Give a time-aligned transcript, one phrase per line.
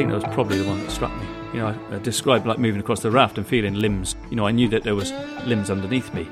[0.00, 1.26] Think that was probably the one that struck me.
[1.52, 4.16] You know, I, I described like moving across the raft and feeling limbs.
[4.30, 5.12] You know, I knew that there was
[5.44, 6.26] limbs underneath me.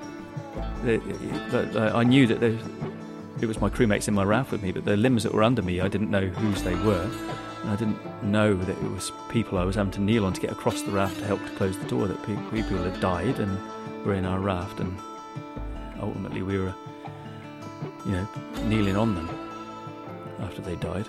[0.56, 2.59] I knew that there,
[3.42, 5.60] it was my crewmates in my raft with me, but the limbs that were under
[5.60, 7.10] me, I didn't know whose they were.
[7.60, 10.40] And I didn't know that it was people I was having to kneel on to
[10.40, 13.38] get across the raft to help to close the door, that pe- people had died
[13.38, 13.59] and
[14.06, 14.80] were in our raft.
[14.80, 14.96] And
[16.00, 16.74] ultimately, we were,
[18.06, 18.28] you know,
[18.62, 19.28] kneeling on them
[20.40, 21.06] after they died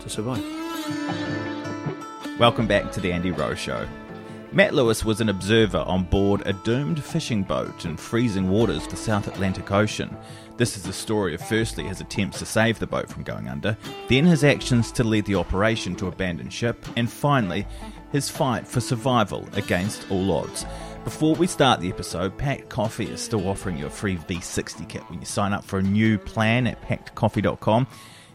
[0.00, 0.61] to survive.
[2.38, 3.86] Welcome back to the Andy Rowe Show.
[4.52, 8.90] Matt Lewis was an observer on board a doomed fishing boat in freezing waters of
[8.90, 10.14] the South Atlantic Ocean.
[10.58, 13.76] This is the story of firstly his attempts to save the boat from going under,
[14.08, 17.66] then his actions to lead the operation to abandon ship, and finally
[18.10, 20.66] his fight for survival against all odds.
[21.04, 25.02] Before we start the episode, Pact Coffee is still offering you a free V60 kit
[25.08, 27.86] when you sign up for a new plan at pactcoffee.com.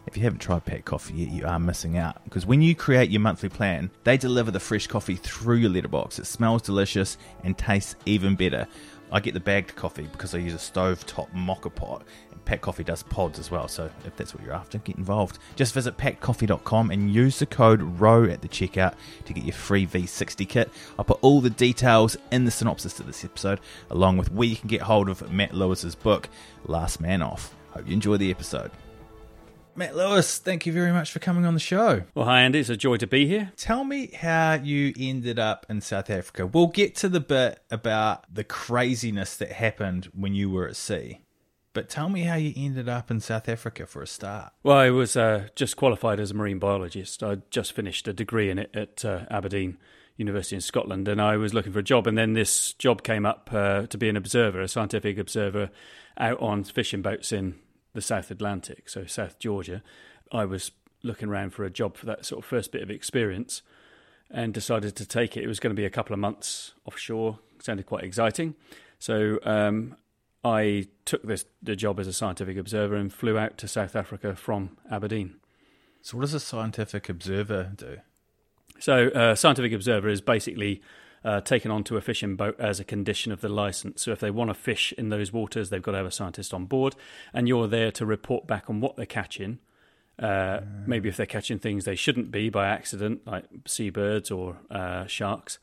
[0.08, 2.24] If you haven't tried Pact Coffee yet, you are missing out.
[2.24, 6.18] Because when you create your monthly plan, they deliver the fresh coffee through your letterbox.
[6.18, 8.66] It smells delicious and tastes even better.
[9.12, 12.04] I get the bagged coffee because I use a stovetop mocha pot.
[12.30, 15.38] And Pact Coffee does pods as well, so if that's what you're after, get involved.
[15.56, 18.94] Just visit pactcoffee.com and use the code ROWE at the checkout
[19.26, 20.70] to get your free V60 kit.
[20.98, 24.56] I'll put all the details in the synopsis to this episode, along with where you
[24.56, 26.30] can get hold of Matt Lewis's book,
[26.64, 27.54] Last Man Off.
[27.72, 28.70] Hope you enjoy the episode.
[29.78, 32.02] Matt Lewis, thank you very much for coming on the show.
[32.12, 33.52] Well, hi Andy, it's a joy to be here.
[33.56, 36.48] Tell me how you ended up in South Africa.
[36.48, 41.20] We'll get to the bit about the craziness that happened when you were at sea.
[41.74, 44.52] But tell me how you ended up in South Africa for a start.
[44.64, 47.22] Well, I was uh, just qualified as a marine biologist.
[47.22, 49.78] I just finished a degree in it at uh, Aberdeen
[50.16, 52.08] University in Scotland, and I was looking for a job.
[52.08, 55.70] And then this job came up uh, to be an observer, a scientific observer,
[56.18, 57.54] out on fishing boats in
[57.98, 59.82] the South Atlantic, so South Georgia.
[60.30, 60.70] I was
[61.02, 63.62] looking around for a job for that sort of first bit of experience,
[64.30, 65.42] and decided to take it.
[65.42, 67.40] It was going to be a couple of months offshore.
[67.60, 68.54] sounded quite exciting,
[69.00, 69.96] so um,
[70.44, 74.36] I took this the job as a scientific observer and flew out to South Africa
[74.36, 75.34] from Aberdeen.
[76.00, 77.98] So, what does a scientific observer do?
[78.78, 80.80] So, uh, scientific observer is basically
[81.24, 84.02] uh, taken onto a fishing boat as a condition of the license.
[84.02, 86.54] So, if they want to fish in those waters, they've got to have a scientist
[86.54, 86.94] on board,
[87.32, 89.58] and you're there to report back on what they're catching.
[90.18, 95.06] Uh, maybe if they're catching things they shouldn't be by accident, like seabirds or uh,
[95.06, 95.58] sharks,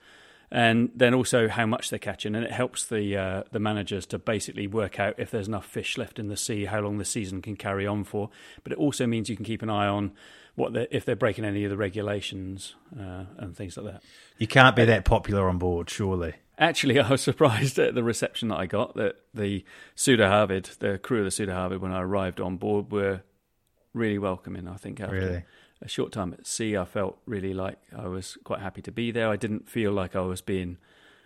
[0.49, 2.35] and then also how much they're catching.
[2.35, 5.97] And it helps the uh, the managers to basically work out if there's enough fish
[5.97, 8.29] left in the sea, how long the season can carry on for.
[8.63, 10.13] But it also means you can keep an eye on
[10.55, 14.03] what they if they're breaking any of the regulations uh, and things like that.
[14.38, 16.35] You can't be that popular on board, surely.
[16.57, 18.95] Actually, I was surprised at the reception that I got.
[18.95, 19.63] That the
[19.95, 23.21] Sudur Havid, the crew of the Sudur Havid, when I arrived on board, were
[23.93, 24.67] really welcoming.
[24.67, 25.43] I think after Really?
[25.81, 29.11] a short time at sea, I felt really like I was quite happy to be
[29.11, 29.29] there.
[29.29, 30.77] I didn't feel like I was being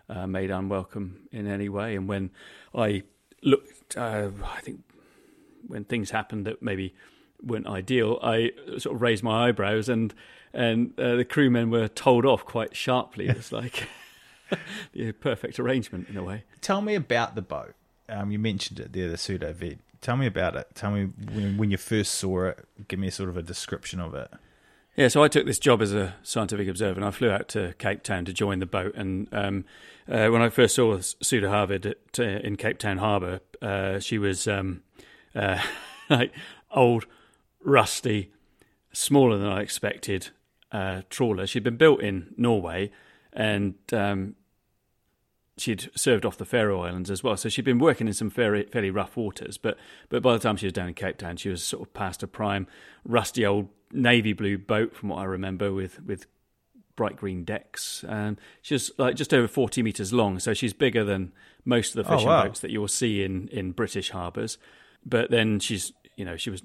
[0.09, 1.95] uh, made unwelcome in any way.
[1.95, 2.31] And when
[2.73, 3.03] I
[3.43, 4.81] looked, uh, I think
[5.67, 6.95] when things happened that maybe
[7.43, 10.13] weren't ideal, I sort of raised my eyebrows, and
[10.53, 13.27] and uh, the crewmen were told off quite sharply.
[13.27, 13.87] It's like
[14.93, 16.43] the perfect arrangement in a way.
[16.61, 17.75] Tell me about the boat.
[18.07, 19.79] Um, you mentioned it there, the Sudur Havid.
[20.01, 20.67] Tell me about it.
[20.73, 22.65] Tell me when, when you first saw it.
[22.87, 24.31] Give me a sort of a description of it.
[24.95, 27.73] Yeah, so I took this job as a scientific observer, and I flew out to
[27.77, 28.95] Cape Town to join the boat.
[28.95, 29.65] And um,
[30.09, 34.17] uh, when I first saw Sudur Havid at, uh, in Cape Town Harbour, uh, she
[34.17, 34.81] was um,
[35.35, 35.61] uh,
[36.09, 36.33] like
[36.71, 37.05] old,
[37.63, 38.31] rusty,
[38.91, 40.29] smaller than I expected
[40.71, 41.47] uh, trawler.
[41.47, 42.91] She'd been built in Norway,
[43.33, 44.35] and um,
[45.57, 47.35] she'd served off the Faroe Islands as well.
[47.37, 49.57] So she'd been working in some fairly, fairly rough waters.
[49.57, 49.77] But
[50.09, 52.23] but by the time she was down in Cape Town, she was sort of past
[52.23, 52.67] a prime,
[53.03, 56.25] rusty old navy blue boat, from what I remember, with with
[56.95, 58.03] bright green decks.
[58.07, 61.31] And she was like just over forty meters long, so she's bigger than
[61.65, 62.43] most of the Oh, fishing wow.
[62.43, 64.57] boats that you'll see in in British harbours.
[65.05, 66.63] But then she's you know she was.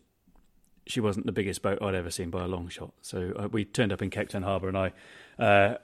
[0.87, 2.93] She wasn't the biggest boat I'd ever seen by a long shot.
[3.01, 4.93] So uh, we turned up in Cape Town Harbour, and I
[5.39, 5.77] uh,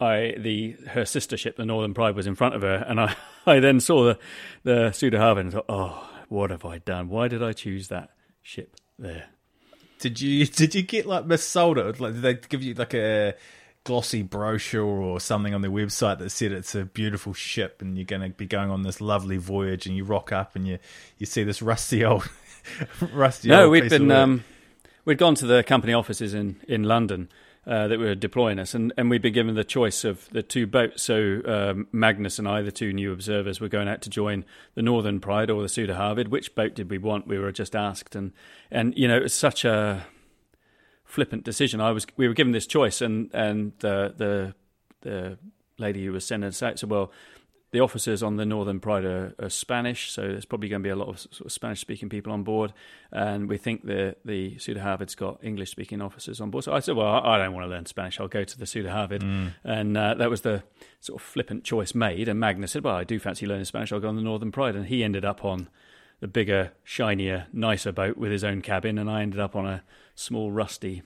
[0.00, 3.16] I the her sister ship, the Northern Pride, was in front of her, and I,
[3.46, 4.18] I then saw the
[4.62, 7.08] the Sudur Havid and thought, oh, what have I done?
[7.08, 8.10] Why did I choose that
[8.42, 8.76] ship?
[9.02, 9.26] there.
[9.98, 12.00] Did you did you get like missold?
[12.00, 13.34] Like, did they give you like a
[13.84, 18.04] glossy brochure or something on their website that said it's a beautiful ship and you're
[18.04, 20.78] going to be going on this lovely voyage and you rock up and you
[21.18, 22.28] you see this rusty old
[23.12, 24.44] rusty no, we'd been um,
[25.04, 27.28] we'd gone to the company offices in in London.
[27.64, 30.66] Uh, that were deploying us, and, and we'd been given the choice of the two
[30.66, 31.00] boats.
[31.04, 34.44] So um, Magnus and I, the two new observers, were going out to join
[34.74, 36.26] the Northern Pride or the Sudur Havid.
[36.26, 37.28] Which boat did we want?
[37.28, 38.32] We were just asked, and
[38.72, 40.04] and you know it's such a
[41.04, 41.80] flippant decision.
[41.80, 44.54] I was we were given this choice, and and the the
[45.02, 45.38] the
[45.78, 47.12] lady who was sending us out said, "Well,
[47.72, 50.90] the officers on the Northern Pride are, are Spanish, so there's probably going to be
[50.90, 52.74] a lot of, sort of Spanish speaking people on board,
[53.10, 56.80] and we think the the Sudur Havid's got English speaking officers on board." So I
[56.80, 58.20] said, "Well, I don't want to learn Spanish.
[58.20, 59.22] I'll go to the Sudur Havid,"
[59.64, 60.62] and uh, that was the
[61.00, 62.28] sort of flippant choice made.
[62.28, 63.90] And Magnus said, "Well, I do fancy learning Spanish.
[63.90, 65.68] I'll go on the Northern Pride," and he ended up on
[66.20, 69.82] the bigger, shinier, nicer boat with his own cabin, and I ended up on a
[70.14, 71.02] small, rusty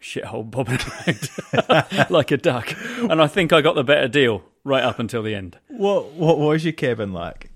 [0.00, 0.78] shithole bobbing
[1.70, 2.74] around like a duck.
[2.98, 5.58] And I think I got the better deal right up until the end.
[5.68, 7.50] What what was your cabin like?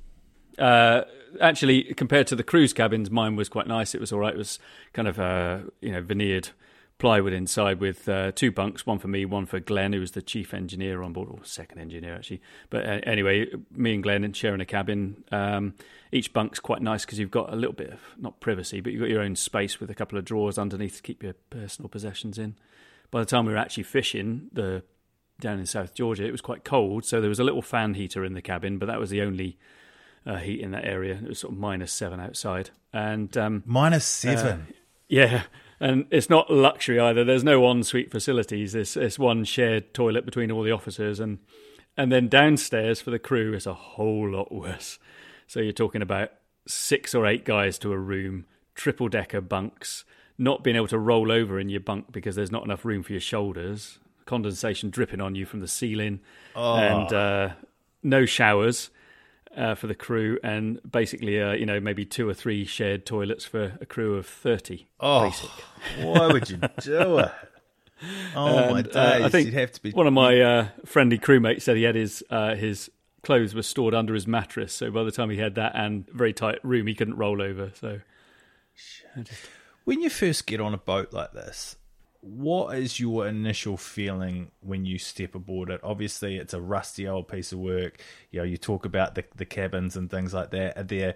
[0.58, 1.02] Uh,
[1.40, 3.94] actually, compared to the cruise cabins, mine was quite nice.
[3.94, 4.34] It was all right.
[4.34, 4.58] It was
[4.92, 6.50] kind of uh, you know veneered
[6.98, 10.20] plywood inside with uh, two bunks, one for me, one for Glenn, who was the
[10.20, 12.40] chief engineer on board, or second engineer actually.
[12.68, 15.24] But uh, anyway, me and Glenn and sharing a cabin.
[15.32, 15.74] Um,
[16.12, 19.00] each bunk's quite nice because you've got a little bit of not privacy, but you've
[19.00, 22.38] got your own space with a couple of drawers underneath to keep your personal possessions
[22.38, 22.56] in.
[23.10, 24.84] By the time we were actually fishing, the
[25.40, 28.24] down in South Georgia, it was quite cold, so there was a little fan heater
[28.24, 29.58] in the cabin, but that was the only
[30.26, 31.14] uh, heat in that area.
[31.14, 34.68] It was sort of minus seven outside, and um, Minus seven.
[35.08, 35.44] yeah,
[35.80, 37.24] and it's not luxury either.
[37.24, 38.74] There's no ensuite facilities.
[38.74, 41.38] It's, it's one shared toilet between all the officers, and
[41.96, 44.98] and then downstairs for the crew is a whole lot worse.
[45.46, 46.30] So you're talking about
[46.66, 50.04] six or eight guys to a room, triple decker bunks,
[50.38, 53.12] not being able to roll over in your bunk because there's not enough room for
[53.12, 56.20] your shoulders, condensation dripping on you from the ceiling,
[56.54, 57.50] and uh,
[58.02, 58.90] no showers
[59.56, 63.44] uh, for the crew, and basically, uh, you know, maybe two or three shared toilets
[63.44, 64.88] for a crew of thirty.
[65.00, 65.50] oh, basic.
[66.04, 67.32] why would you do it?
[68.34, 68.96] Oh my And, days!
[68.96, 71.82] uh, I think You'd have to be one of my uh, friendly crewmates said he
[71.82, 72.90] had his uh, his
[73.22, 76.32] clothes were stored under his mattress, so by the time he had that and very
[76.32, 77.72] tight room, he couldn't roll over.
[77.78, 78.00] So
[79.84, 81.76] When you first get on a boat like this,
[82.22, 85.80] what is your initial feeling when you step aboard it?
[85.82, 88.02] Obviously, it's a rusty old piece of work.
[88.30, 90.76] You know, you talk about the the cabins and things like that.
[90.76, 91.14] Are there?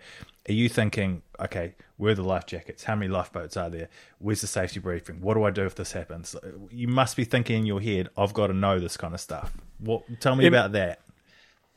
[0.49, 2.85] Are you thinking, okay, where are the life jackets?
[2.85, 3.89] How many lifeboats are there?
[4.19, 5.21] Where's the safety briefing?
[5.23, 6.37] What do I do if this happens?
[6.71, 9.53] You must be thinking in your head, I've got to know this kind of stuff.
[9.79, 10.03] What?
[10.21, 11.01] Tell me about that.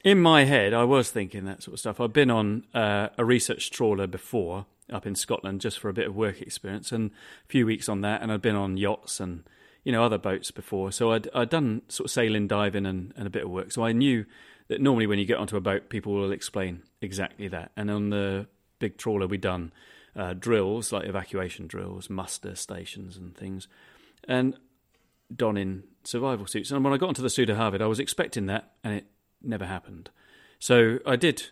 [0.08, 2.00] In my head, I was thinking that sort of stuff.
[2.00, 6.08] I've been on uh, a research trawler before up in Scotland just for a bit
[6.08, 8.22] of work experience, and a few weeks on that.
[8.22, 9.44] And I'd been on yachts and
[9.84, 13.28] you know other boats before, so I'd I'd done sort of sailing, diving, and, and
[13.28, 13.74] a bit of work.
[13.74, 14.26] So I knew
[14.70, 17.74] that normally when you get onto a boat, people will explain exactly that.
[17.76, 18.48] And on the
[18.80, 19.74] big trawler, we'd done
[20.16, 23.68] uh, drills like evacuation drills, muster stations, and things,
[24.26, 24.56] and
[25.36, 26.72] donning survival suits.
[26.72, 29.06] And when I got onto the Sudur Havid, I was expecting that, and it
[29.42, 30.10] never happened.
[30.60, 31.48] So I did,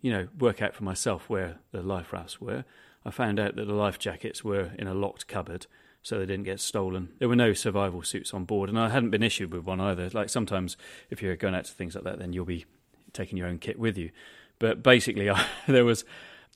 [0.00, 2.64] you know, work out for myself where the life rafts were.
[3.04, 5.66] I found out that the life jackets were in a locked cupboard,
[6.02, 7.10] so they didn't get stolen.
[7.18, 10.08] There were no survival suits on board, and I hadn't been issued with one either.
[10.10, 10.76] Like sometimes,
[11.08, 12.66] if you're going out to things like that, then you'll be
[13.12, 14.10] taking your own kit with you.
[14.58, 16.04] But basically, I, there was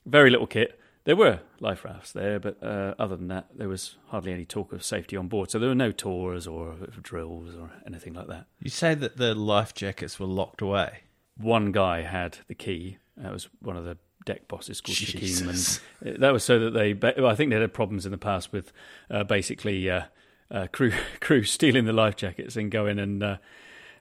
[0.06, 0.78] very little kit.
[1.04, 4.72] There were life rafts there, but uh, other than that, there was hardly any talk
[4.72, 5.50] of safety on board.
[5.50, 8.46] So there were no tours or drills or anything like that.
[8.60, 11.00] You say that the life jackets were locked away.
[11.36, 12.98] One guy had the key.
[13.18, 15.80] That was one of the deck bosses called Jesus.
[16.00, 16.92] and that was so that they.
[17.22, 18.72] I think they had problems in the past with
[19.10, 20.04] uh, basically uh,
[20.50, 23.36] uh, crew crew stealing the life jackets and going and uh,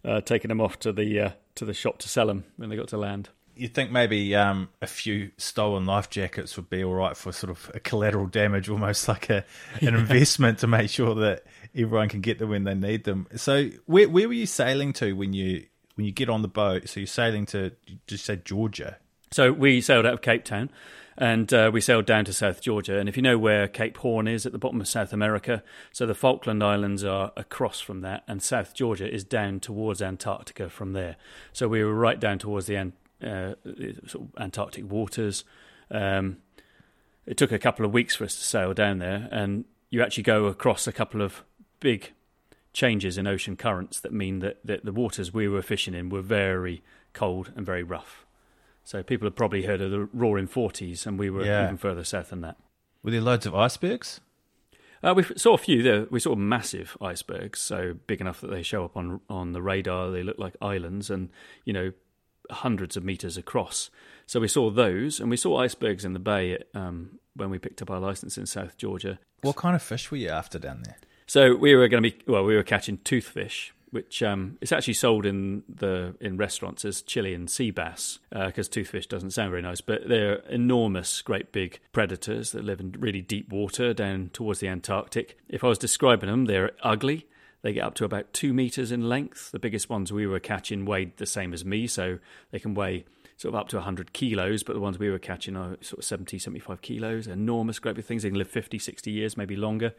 [0.05, 2.75] uh, taking them off to the uh, to the shop to sell them when they
[2.75, 3.29] got to land.
[3.55, 7.51] You think maybe um, a few stolen life jackets would be all right for sort
[7.51, 9.45] of a collateral damage, almost like a
[9.81, 11.43] an investment to make sure that
[11.75, 13.27] everyone can get them when they need them.
[13.35, 16.89] So, where where were you sailing to when you when you get on the boat?
[16.89, 18.97] So you're sailing to you just say Georgia.
[19.31, 20.69] So we sailed out of Cape Town
[21.17, 22.97] and uh, we sailed down to South Georgia.
[22.97, 26.05] And if you know where Cape Horn is at the bottom of South America, so
[26.05, 30.93] the Falkland Islands are across from that, and South Georgia is down towards Antarctica from
[30.93, 31.17] there.
[31.51, 32.93] So we were right down towards the An-
[33.23, 33.55] uh,
[34.07, 35.43] sort of Antarctic waters.
[35.91, 36.37] Um,
[37.25, 40.23] it took a couple of weeks for us to sail down there, and you actually
[40.23, 41.43] go across a couple of
[41.79, 42.11] big
[42.73, 46.21] changes in ocean currents that mean that, that the waters we were fishing in were
[46.21, 46.81] very
[47.13, 48.25] cold and very rough.
[48.83, 51.65] So people have probably heard of the roaring forties, and we were Yeah.
[51.65, 52.57] even further south than that.
[53.03, 54.19] Were there loads of icebergs?
[55.01, 55.83] Uh, we saw a few.
[55.83, 59.61] There, we saw massive icebergs, so big enough that they show up on on the
[59.61, 60.09] radar.
[60.11, 61.29] They look like islands, and
[61.65, 61.91] you know,
[62.49, 63.89] hundreds of meters across.
[64.25, 67.81] So we saw those, and we saw icebergs in the bay um, when we picked
[67.81, 69.19] up our license in South Georgia.
[69.41, 70.97] What kind of fish were you after down there?
[71.27, 74.93] So we were going to be well, we were catching toothfish, which um, it's actually
[74.93, 79.61] sold in the in restaurants as Chilean sea bass because uh, toothfish doesn't sound very
[79.61, 84.59] nice, but they're enormous, great big predators that live in really deep water down towards
[84.59, 85.37] the Antarctic.
[85.49, 87.27] If I was describing them, they're ugly.
[87.63, 89.51] They get up to about two meters in length.
[89.51, 92.19] The biggest ones we were catching weighed the same as me, so
[92.51, 93.05] they can weigh
[93.37, 96.05] sort of up to 100 kilos, but the ones we were catching are sort of
[96.05, 97.27] 70, 75 kilos.
[97.27, 98.23] Enormous, great big things.
[98.23, 99.93] They can live 50, 60 years, maybe longer.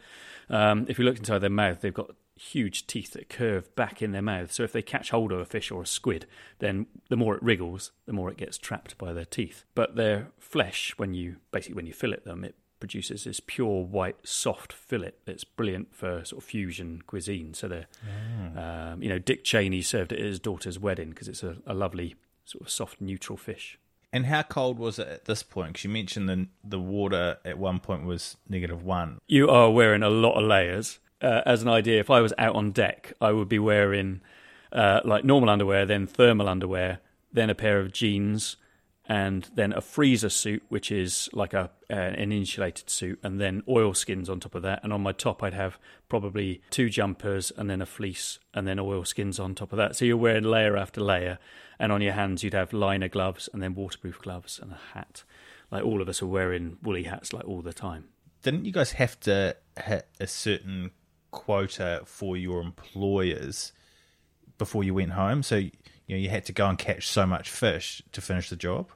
[0.48, 4.12] Um, if you look inside their mouth, they've got huge teeth that curve back in
[4.12, 4.52] their mouth.
[4.52, 6.26] So if they catch hold of a fish or a squid,
[6.58, 9.64] then the more it wriggles, the more it gets trapped by their teeth.
[9.74, 14.16] But their flesh, when you basically when you fillet them, it produces this pure white
[14.24, 17.54] soft fillet that's brilliant for sort of fusion cuisine.
[17.54, 18.58] So they're, mm.
[18.92, 21.72] um, you know, Dick Cheney served it at his daughter's wedding because it's a, a
[21.72, 22.14] lovely
[22.44, 23.78] sort of soft neutral fish.
[24.12, 25.72] And how cold was it at this point?
[25.72, 29.18] Because you mentioned the the water at one point was negative one.
[29.26, 30.98] You are wearing a lot of layers.
[31.22, 34.20] Uh, as an idea, if I was out on deck, I would be wearing
[34.72, 37.00] uh, like normal underwear, then thermal underwear,
[37.32, 38.56] then a pair of jeans,
[39.06, 43.62] and then a freezer suit, which is like a uh, an insulated suit, and then
[43.68, 44.80] oilskins on top of that.
[44.82, 48.78] And on my top, I'd have probably two jumpers, and then a fleece, and then
[48.78, 49.96] oilskins on top of that.
[49.96, 51.38] So you're wearing layer after layer,
[51.78, 55.24] and on your hands you'd have liner gloves, and then waterproof gloves, and a hat.
[55.70, 58.06] Like all of us are wearing woolly hats like all the time.
[58.42, 60.92] Didn't you guys have to hit a certain
[61.30, 63.72] quota for your employers
[64.56, 65.42] before you went home?
[65.42, 65.62] So
[66.06, 68.90] you know you had to go and catch so much fish to finish the job.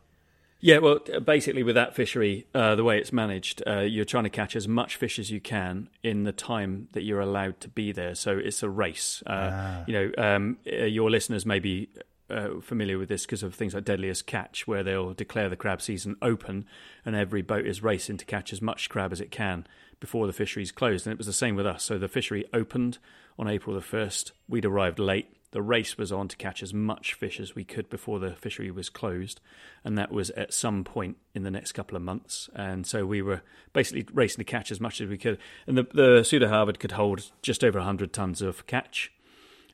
[0.60, 4.30] Yeah, well, basically, with that fishery, uh, the way it's managed, uh, you're trying to
[4.30, 7.92] catch as much fish as you can in the time that you're allowed to be
[7.92, 8.16] there.
[8.16, 9.22] So it's a race.
[9.24, 9.84] Uh, ah.
[9.86, 11.88] You know, um, uh, your listeners may be
[12.28, 15.80] uh, familiar with this because of things like Deadliest Catch, where they'll declare the crab
[15.80, 16.64] season open,
[17.04, 19.64] and every boat is racing to catch as much crab as it can
[20.00, 21.06] before the fishery's closed.
[21.06, 21.84] And it was the same with us.
[21.84, 22.98] So the fishery opened
[23.38, 24.32] on April the first.
[24.48, 27.88] We'd arrived late the race was on to catch as much fish as we could
[27.88, 29.40] before the fishery was closed,
[29.82, 32.50] and that was at some point in the next couple of months.
[32.54, 35.38] And so we were basically racing to catch as much as we could.
[35.66, 39.10] And the, the Havid could hold just over 100 tons of catch,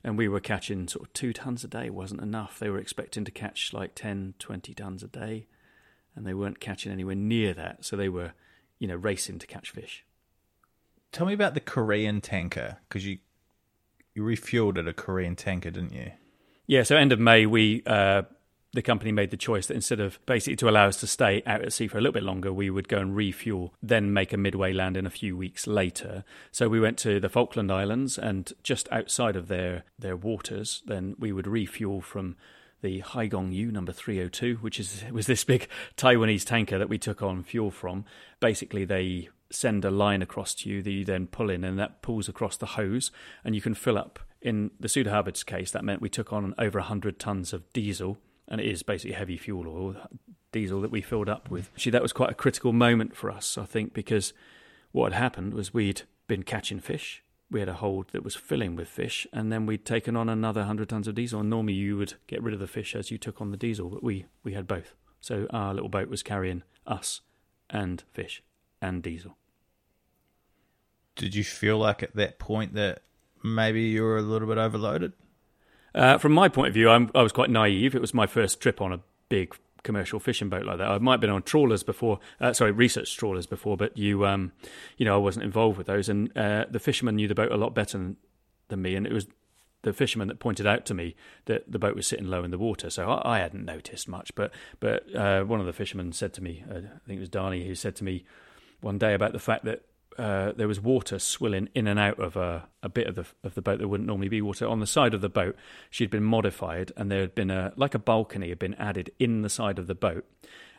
[0.01, 2.57] and we were catching sort of two tons a day wasn't enough.
[2.57, 5.47] They were expecting to catch like 10, 20 tons a day,
[6.15, 7.83] and they weren't catching anywhere near that.
[7.83, 8.31] So they were,
[8.79, 10.05] you know, racing to catch fish.
[11.11, 13.19] Tell me about the Korean tanker because you
[14.15, 16.11] you refueled at a Korean tanker, didn't you?
[16.65, 16.83] Yeah.
[16.83, 18.23] So end of May, we uh,
[18.73, 21.61] the company made the choice that instead of basically to allow us to stay out
[21.61, 24.37] at sea for a little bit longer, we would go and refuel, then make a
[24.37, 26.23] midway land in a few weeks later.
[26.51, 31.15] So we went to the Falkland Islands, and just outside of their their waters, then
[31.19, 32.35] we would refuel from
[32.81, 35.67] the Haegong U number 302, which is was this big
[35.97, 38.05] Taiwanese tanker that we took on fuel from.
[38.39, 42.01] Basically, they send a line across to you that you then pull in, and that
[42.01, 43.11] pulls across the hose,
[43.43, 44.19] and you can fill up.
[44.41, 48.17] In the Sudur Havid's case, that meant we took on over 100 tons of diesel,
[48.47, 49.95] and it is basically heavy fuel oil,
[50.51, 51.69] diesel that we filled up with.
[51.73, 54.33] Actually, that was quite a critical moment for us, I think, because
[54.91, 57.23] what had happened was we'd been catching fish.
[57.49, 60.61] We had a hold that was filling with fish, and then we'd taken on another
[60.61, 61.41] 100 tons of diesel.
[61.41, 63.89] And normally you would get rid of the fish as you took on the diesel,
[63.89, 64.95] but we, we had both.
[65.21, 67.21] So our little boat was carrying us
[67.69, 68.43] and fish
[68.81, 69.37] and diesel.
[71.15, 73.01] Did you feel like at that point that
[73.43, 75.13] maybe you were a little bit overloaded?
[75.93, 77.95] Uh, from my point of view, I'm, i was quite naive.
[77.95, 80.89] It was my first trip on a big commercial fishing boat like that.
[80.89, 84.51] I might have been on trawlers before, uh, sorry, research trawlers before, but you, um,
[84.97, 86.09] you know, I wasn't involved with those.
[86.09, 88.17] And uh, the fisherman knew the boat a lot better than,
[88.67, 89.27] than, me, and it was
[89.83, 92.57] the fisherman that pointed out to me that the boat was sitting low in the
[92.57, 92.89] water.
[92.89, 96.43] So I, I hadn't noticed much, but but uh, one of the fishermen said to
[96.43, 98.25] me, uh, I think it was Darnie, who said to me
[98.81, 99.83] one day about the fact that
[100.17, 103.55] uh, there was water swilling in and out of a, a bit of the of
[103.55, 105.55] the boat that wouldn't normally be water on the side of the boat.
[105.89, 109.41] She'd been modified, and there had been a like a balcony had been added in
[109.41, 110.25] the side of the boat,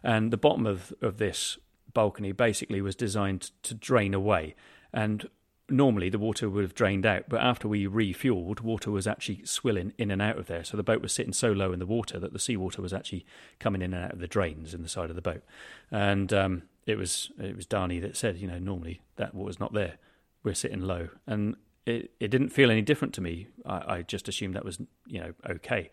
[0.03, 1.59] and the bottom of of this
[1.93, 4.55] balcony basically was designed to drain away.
[4.93, 5.29] And
[5.69, 9.93] normally the water would have drained out, but after we refueled, water was actually swilling
[9.99, 10.65] in and out of there.
[10.65, 13.27] So the boat was sitting so low in the water that the seawater was actually
[13.59, 15.43] coming in and out of the drains in the side of the boat.
[15.91, 19.73] And um, it was it was Darnie that said, you know, normally that water's not
[19.73, 19.97] there.
[20.43, 23.49] We're sitting low, and it it didn't feel any different to me.
[23.67, 25.91] I, I just assumed that was you know okay,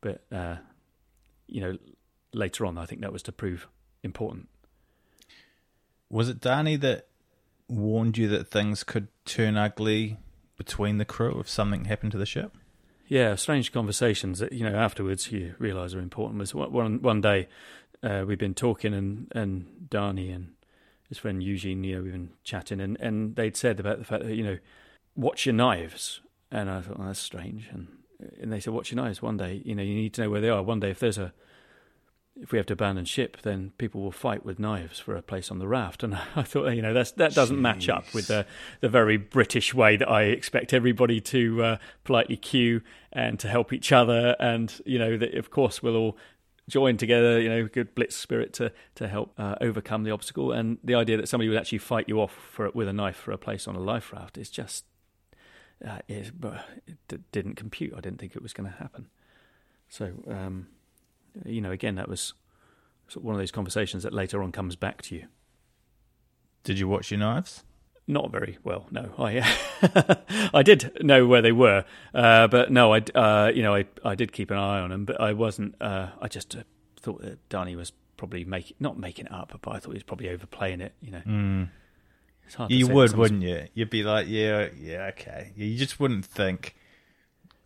[0.00, 0.56] but uh,
[1.46, 1.78] you know
[2.34, 3.68] later on, I think that was to prove
[4.02, 4.48] important.
[6.10, 7.06] Was it Darnie that
[7.68, 10.18] warned you that things could turn ugly
[10.56, 12.56] between the crew if something happened to the ship?
[13.08, 16.40] Yeah, strange conversations that you know afterwards you realise are important.
[16.40, 17.48] Was one one day
[18.02, 20.54] uh, we've been talking and and Darnie and
[21.08, 24.24] his friend Eugene, you know, we've been chatting and and they'd said about the fact
[24.24, 24.58] that you know
[25.14, 27.88] watch your knives, and I thought well, that's strange, and
[28.40, 29.22] and they said watch your knives.
[29.22, 30.62] One day, you know, you need to know where they are.
[30.62, 31.32] One day, if there's a
[32.40, 35.50] if we have to abandon ship, then people will fight with knives for a place
[35.50, 36.02] on the raft.
[36.02, 37.60] And I thought, you know, that's, that doesn't Jeez.
[37.60, 38.46] match up with the,
[38.80, 42.80] the very British way that I expect everybody to uh, politely queue
[43.12, 44.34] and to help each other.
[44.40, 46.16] And, you know, that of course we'll all
[46.68, 50.52] join together, you know, good blitz spirit to, to help uh, overcome the obstacle.
[50.52, 53.32] And the idea that somebody would actually fight you off for with a knife for
[53.32, 54.84] a place on a life raft is just,
[55.86, 56.30] uh, it,
[57.10, 57.92] it didn't compute.
[57.96, 59.08] I didn't think it was going to happen.
[59.88, 60.68] So, um,
[61.44, 62.34] you know, again, that was
[63.16, 65.26] one of those conversations that later on comes back to you.
[66.64, 67.64] Did you watch your knives?
[68.12, 68.86] Not very well.
[68.90, 69.40] No, I
[70.52, 74.14] I did know where they were, uh, but no, I uh, you know I I
[74.14, 75.74] did keep an eye on them, but I wasn't.
[75.80, 76.62] Uh, I just uh,
[77.00, 80.02] thought that Danny was probably making not making it up, but I thought he was
[80.02, 80.92] probably overplaying it.
[81.00, 81.22] You know.
[81.26, 81.68] Mm.
[82.68, 83.68] You would, wouldn't you?
[83.72, 85.52] You'd be like, yeah, yeah, okay.
[85.56, 86.74] You just wouldn't think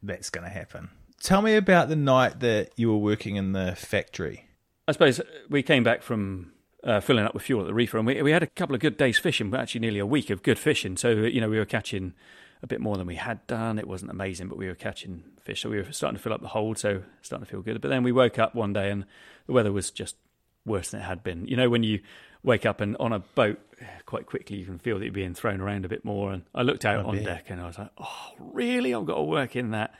[0.00, 0.90] that's going to happen.
[1.20, 4.46] Tell me about the night that you were working in the factory.
[4.86, 6.52] I suppose we came back from
[6.86, 8.80] uh, filling up with fuel at the reefer, and we we had a couple of
[8.80, 10.96] good days fishing, but actually nearly a week of good fishing.
[10.96, 12.14] So you know we were catching
[12.62, 13.78] a bit more than we had done.
[13.78, 16.40] It wasn't amazing, but we were catching fish, so we were starting to fill up
[16.40, 17.80] the hold, so starting to feel good.
[17.80, 19.04] But then we woke up one day and
[19.46, 20.16] the weather was just
[20.64, 21.46] worse than it had been.
[21.46, 22.00] You know when you
[22.42, 23.58] wake up and on a boat
[24.06, 26.32] quite quickly you can feel that you're being thrown around a bit more.
[26.32, 28.94] And I looked out on deck and I was like, oh really?
[28.94, 29.94] I've got to work in that.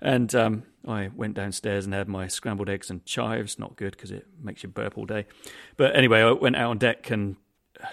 [0.00, 3.58] And um, I went downstairs and had my scrambled eggs and chives.
[3.58, 5.26] Not good because it makes you burp all day.
[5.76, 7.36] But anyway, I went out on deck and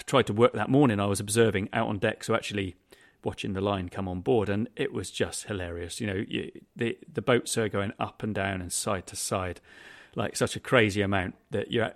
[0.06, 1.00] tried to work that morning.
[1.00, 2.76] I was observing out on deck, so actually
[3.24, 6.00] watching the line come on board, and it was just hilarious.
[6.00, 9.62] You know, you, the the boats are going up and down and side to side,
[10.16, 11.94] like such a crazy amount that you're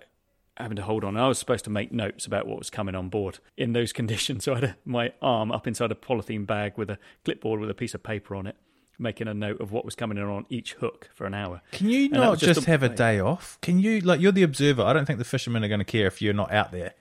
[0.56, 1.16] having to hold on.
[1.16, 4.44] I was supposed to make notes about what was coming on board in those conditions,
[4.44, 7.74] so I had my arm up inside a polythene bag with a clipboard with a
[7.74, 8.56] piece of paper on it
[8.98, 11.62] making a note of what was coming in on each hook for an hour.
[11.72, 13.58] Can you not just, just a, have a day off?
[13.60, 14.82] Can you like you're the observer?
[14.82, 16.94] I don't think the fishermen are going to care if you're not out there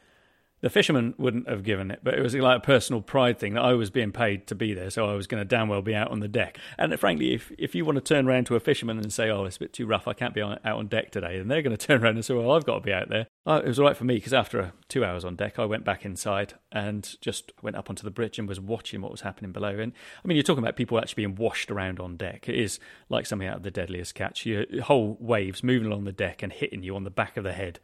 [0.62, 3.64] the fisherman wouldn't have given it, but it was like a personal pride thing that
[3.64, 5.94] I was being paid to be there, so I was going to damn well be
[5.94, 6.58] out on the deck.
[6.78, 9.46] And frankly, if if you want to turn around to a fisherman and say, "Oh,
[9.46, 11.62] it's a bit too rough, I can't be on, out on deck today," then they're
[11.62, 13.80] going to turn around and say, "Well, I've got to be out there." It was
[13.80, 17.16] all right for me because after two hours on deck, I went back inside and
[17.22, 19.80] just went up onto the bridge and was watching what was happening below.
[19.80, 19.94] And
[20.24, 22.50] I mean, you're talking about people actually being washed around on deck.
[22.50, 24.46] It is like something out of the Deadliest Catch.
[24.46, 27.54] Your whole waves moving along the deck and hitting you on the back of the
[27.54, 27.80] head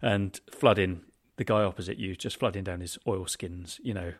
[0.00, 1.02] and flooding
[1.42, 3.80] the guy opposite you just flooding down his oilskins.
[3.82, 4.12] You know,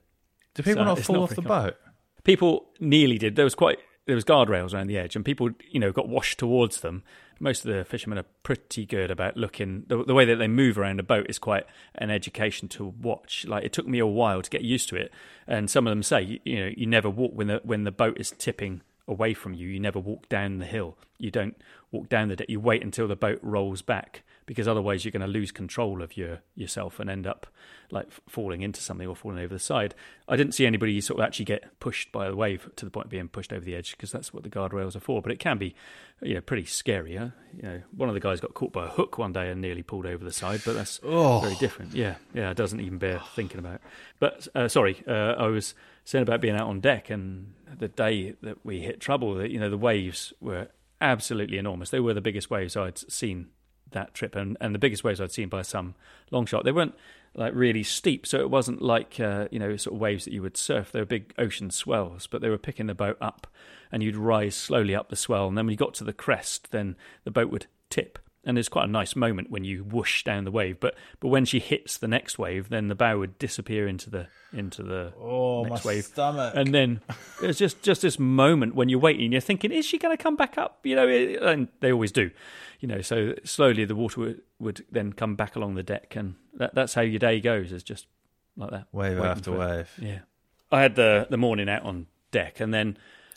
[0.54, 1.76] do people so not fall not off the boat?
[2.24, 3.36] People nearly did.
[3.36, 6.38] There was quite there was guardrails around the edge, and people you know got washed
[6.38, 7.04] towards them.
[7.38, 9.84] Most of the fishermen are pretty good about looking.
[9.86, 13.46] The, the way that they move around a boat is quite an education to watch.
[13.46, 15.12] Like it took me a while to get used to it,
[15.46, 17.92] and some of them say you, you know you never walk when the when the
[17.92, 19.68] boat is tipping away from you.
[19.68, 20.98] You never walk down the hill.
[21.18, 21.56] You don't
[21.92, 22.48] walk down the deck.
[22.48, 26.14] You wait until the boat rolls back because otherwise you're going to lose control of
[26.14, 27.46] your yourself and end up
[27.90, 29.94] like falling into something or falling over the side.
[30.28, 33.06] I didn't see anybody sort of actually get pushed by the wave to the point
[33.06, 35.22] of being pushed over the edge because that's what the guardrails are for.
[35.22, 35.74] But it can be,
[36.20, 37.16] you know, pretty scary.
[37.16, 37.28] Huh?
[37.56, 39.82] You know, one of the guys got caught by a hook one day and nearly
[39.82, 41.40] pulled over the side, but that's oh.
[41.40, 41.94] very different.
[41.94, 43.80] Yeah, yeah, it doesn't even bear thinking about.
[44.18, 48.34] But uh, sorry, uh, I was saying about being out on deck and the day
[48.42, 49.34] that we hit trouble.
[49.36, 50.68] That you know, the waves were
[51.00, 51.88] absolutely enormous.
[51.88, 53.48] They were the biggest waves I'd seen
[53.92, 55.94] that trip, and, and the biggest waves I'd seen by some
[56.30, 56.64] long shot.
[56.64, 56.94] They weren't
[57.34, 60.42] like really steep, so it wasn't like uh, you know sort of waves that you
[60.42, 60.92] would surf.
[60.92, 63.46] They were big ocean swells, but they were picking the boat up,
[63.90, 66.70] and you'd rise slowly up the swell, and then when you got to the crest,
[66.72, 70.44] then the boat would tip, and there's quite a nice moment when you whoosh down
[70.44, 70.80] the wave.
[70.80, 74.26] But but when she hits the next wave, then the bow would disappear into the
[74.52, 76.52] into the oh, next wave, stomach.
[76.56, 77.00] and then
[77.42, 80.36] it's just just this moment when you're waiting, you're thinking, is she going to come
[80.36, 80.80] back up?
[80.84, 82.30] You know, and they always do.
[82.80, 86.34] You know, so slowly the water would, would then come back along the deck, and
[86.54, 87.70] that, that's how your day goes.
[87.70, 88.06] Is just
[88.56, 89.90] like that, wave after wave.
[90.00, 90.20] Yeah,
[90.72, 92.96] I had the the morning out on deck, and then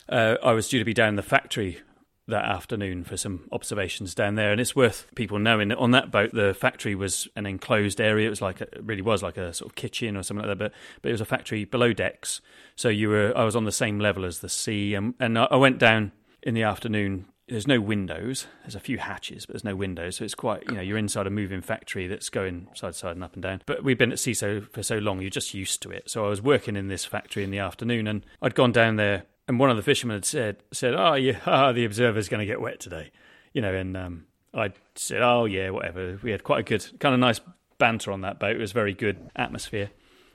[0.09, 1.81] uh, I was due to be down in the factory
[2.27, 4.51] that afternoon for some observations down there.
[4.51, 8.27] And it's worth people knowing that on that boat, the factory was an enclosed area.
[8.27, 10.57] It was like, a, it really was like a sort of kitchen or something like
[10.57, 10.63] that.
[10.63, 12.41] But, but it was a factory below decks.
[12.75, 14.95] So you were, I was on the same level as the sea.
[14.95, 16.11] Um, and, and I went down
[16.41, 18.47] in the afternoon there's no windows.
[18.63, 20.17] There's a few hatches, but there's no windows.
[20.17, 23.15] So it's quite, you know, you're inside a moving factory that's going side to side
[23.15, 23.61] and up and down.
[23.65, 26.09] But we've been at CISO for so long, you're just used to it.
[26.09, 29.25] So I was working in this factory in the afternoon and I'd gone down there
[29.47, 32.61] and one of the fishermen had said, said, oh, yeah, the observer's going to get
[32.61, 33.11] wet today.
[33.53, 36.19] You know, and um, I said, oh, yeah, whatever.
[36.21, 37.39] We had quite a good, kind of nice
[37.77, 38.55] banter on that boat.
[38.55, 39.91] It was very good atmosphere.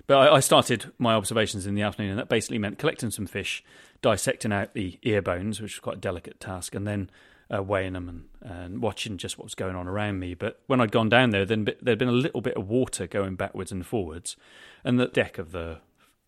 [0.07, 3.27] But I, I started my observations in the afternoon, and that basically meant collecting some
[3.27, 3.64] fish,
[4.03, 7.11] dissecting out the ear bones, which was quite a delicate task, and then
[7.55, 10.35] uh, weighing them and, and watching just what was going on around me.
[10.35, 13.35] But when I'd gone down there, then there'd been a little bit of water going
[13.35, 14.37] backwards and forwards,
[14.85, 15.79] and the deck of the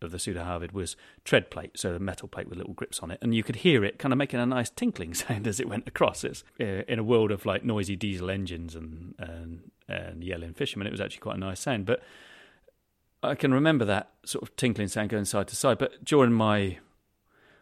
[0.02, 3.18] of the Sudur was tread plate, so a metal plate with little grips on it,
[3.22, 5.88] and you could hear it kind of making a nice tinkling sound as it went
[5.88, 6.24] across.
[6.24, 10.86] It's uh, in a world of like noisy diesel engines and, and and yelling fishermen.
[10.86, 12.02] It was actually quite a nice sound, but
[13.22, 15.78] I can remember that sort of tinkling sound going side to side.
[15.78, 16.78] But during my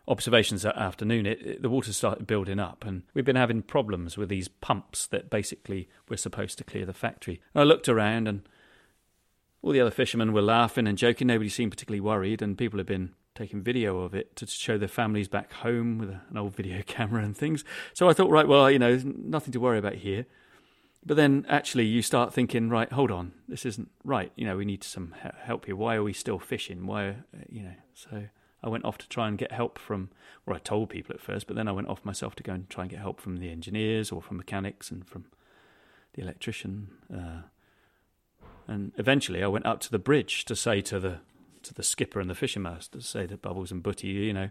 [0.09, 4.17] observations that afternoon, it, it, the water started building up, and we've been having problems
[4.17, 7.41] with these pumps that basically were supposed to clear the factory.
[7.55, 8.43] And I looked around, and
[9.63, 11.27] all the other fishermen were laughing and joking.
[11.27, 14.89] Nobody seemed particularly worried, and people had been taking video of it to show their
[14.89, 17.65] families back home with an old video camera and things.
[17.95, 20.27] So I thought, right, well, you know, nothing to worry about here.
[21.05, 24.33] But then actually you start thinking, right, hold on, this isn't right.
[24.37, 25.77] You know, we need some help here.
[25.77, 26.87] Why are we still fishing?
[26.87, 27.15] Why, uh,
[27.49, 28.25] you know, so
[28.63, 30.11] I went off to try and get help from,
[30.47, 32.69] or I told people at first, but then I went off myself to go and
[32.69, 35.25] try and get help from the engineers or from mechanics and from
[36.13, 36.89] the electrician.
[37.13, 37.43] Uh,
[38.67, 41.19] and eventually I went up to the bridge to say to the
[41.63, 44.51] to the skipper and the fishing master, to say to Bubbles and Butty, you know,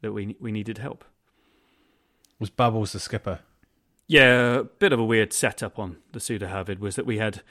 [0.00, 1.04] that we we needed help.
[2.38, 3.40] Was Bubbles the skipper?
[4.06, 7.42] Yeah, a bit of a weird setup on the Sudur Havid was that we had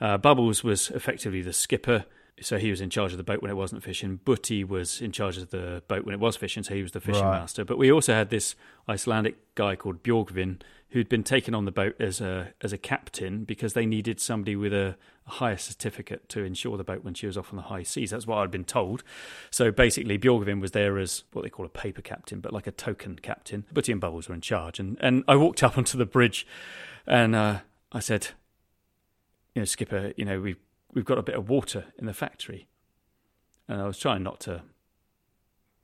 [0.00, 2.04] uh, Bubbles was effectively the skipper,
[2.40, 4.18] so he was in charge of the boat when it wasn't fishing.
[4.24, 7.00] Butty was in charge of the boat when it was fishing, so he was the
[7.00, 7.40] fishing right.
[7.40, 7.64] master.
[7.64, 8.54] But we also had this
[8.88, 13.44] Icelandic guy called Bjorgvin who'd been taken on the boat as a as a captain
[13.44, 17.26] because they needed somebody with a, a higher certificate to insure the boat when she
[17.26, 18.10] was off on the high seas.
[18.10, 19.02] That's what I'd been told.
[19.50, 22.72] So basically, Bjorgvin was there as what they call a paper captain, but like a
[22.72, 23.64] token captain.
[23.72, 26.46] Butty and Bubbles were in charge, and and I walked up onto the bridge,
[27.06, 27.60] and uh,
[27.92, 28.28] I said,
[29.54, 30.58] you know, skipper, you know, we've
[30.92, 32.66] we've got a bit of water in the factory,
[33.68, 34.62] and I was trying not to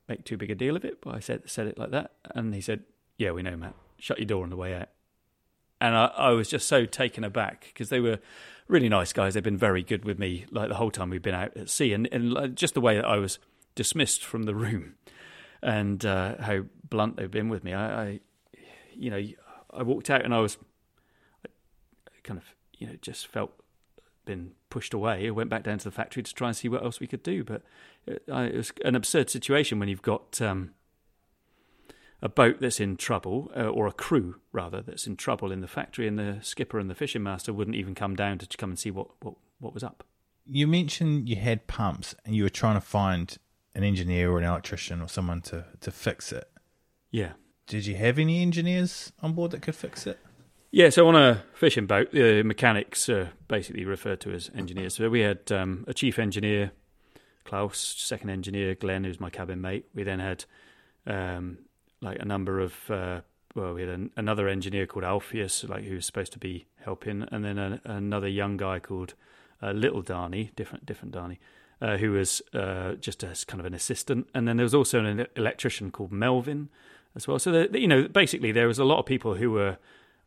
[0.09, 2.53] make too big a deal of it, but I said said it like that, and
[2.53, 2.83] he said,
[3.17, 3.73] yeah, we know, Matt.
[3.99, 4.89] Shut your door on the way out
[5.79, 8.19] and I, I was just so taken aback because they were
[8.67, 9.33] really nice guys.
[9.33, 11.93] They've been very good with me like the whole time we've been out at sea,
[11.93, 13.39] and, and just the way that I was
[13.75, 14.95] dismissed from the room,
[15.61, 17.73] and uh, how blunt they've been with me.
[17.73, 18.19] I, I,
[18.95, 19.21] you know,
[19.71, 20.57] I walked out and I was
[22.23, 22.45] kind of,
[22.77, 23.51] you know, just felt
[24.25, 25.27] been pushed away.
[25.27, 27.23] I went back down to the factory to try and see what else we could
[27.23, 27.61] do, but
[28.05, 30.41] it, I, it was an absurd situation when you've got.
[30.41, 30.71] Um,
[32.21, 35.67] a boat that's in trouble, uh, or a crew rather, that's in trouble in the
[35.67, 38.79] factory, and the skipper and the fishing master wouldn't even come down to come and
[38.79, 40.03] see what, what, what was up.
[40.45, 43.37] You mentioned you had pumps and you were trying to find
[43.75, 46.49] an engineer or an electrician or someone to, to fix it.
[47.11, 47.33] Yeah.
[47.67, 50.17] Did you have any engineers on board that could fix it?
[50.71, 54.95] Yeah, so on a fishing boat, the mechanics are basically referred to as engineers.
[54.95, 56.71] So we had um, a chief engineer,
[57.43, 59.85] Klaus, second engineer, Glenn, who's my cabin mate.
[59.93, 60.45] We then had
[61.05, 61.59] um,
[62.01, 63.21] like a number of uh,
[63.57, 67.23] well, we had an, another engineer called Alpheus, like who was supposed to be helping,
[67.31, 69.15] and then a, another young guy called
[69.61, 71.37] uh, Little Darney, different different Darney,
[71.81, 75.03] uh, who was uh, just as kind of an assistant, and then there was also
[75.03, 76.69] an electrician called Melvin
[77.15, 77.39] as well.
[77.39, 79.77] So the, you know, basically there was a lot of people who were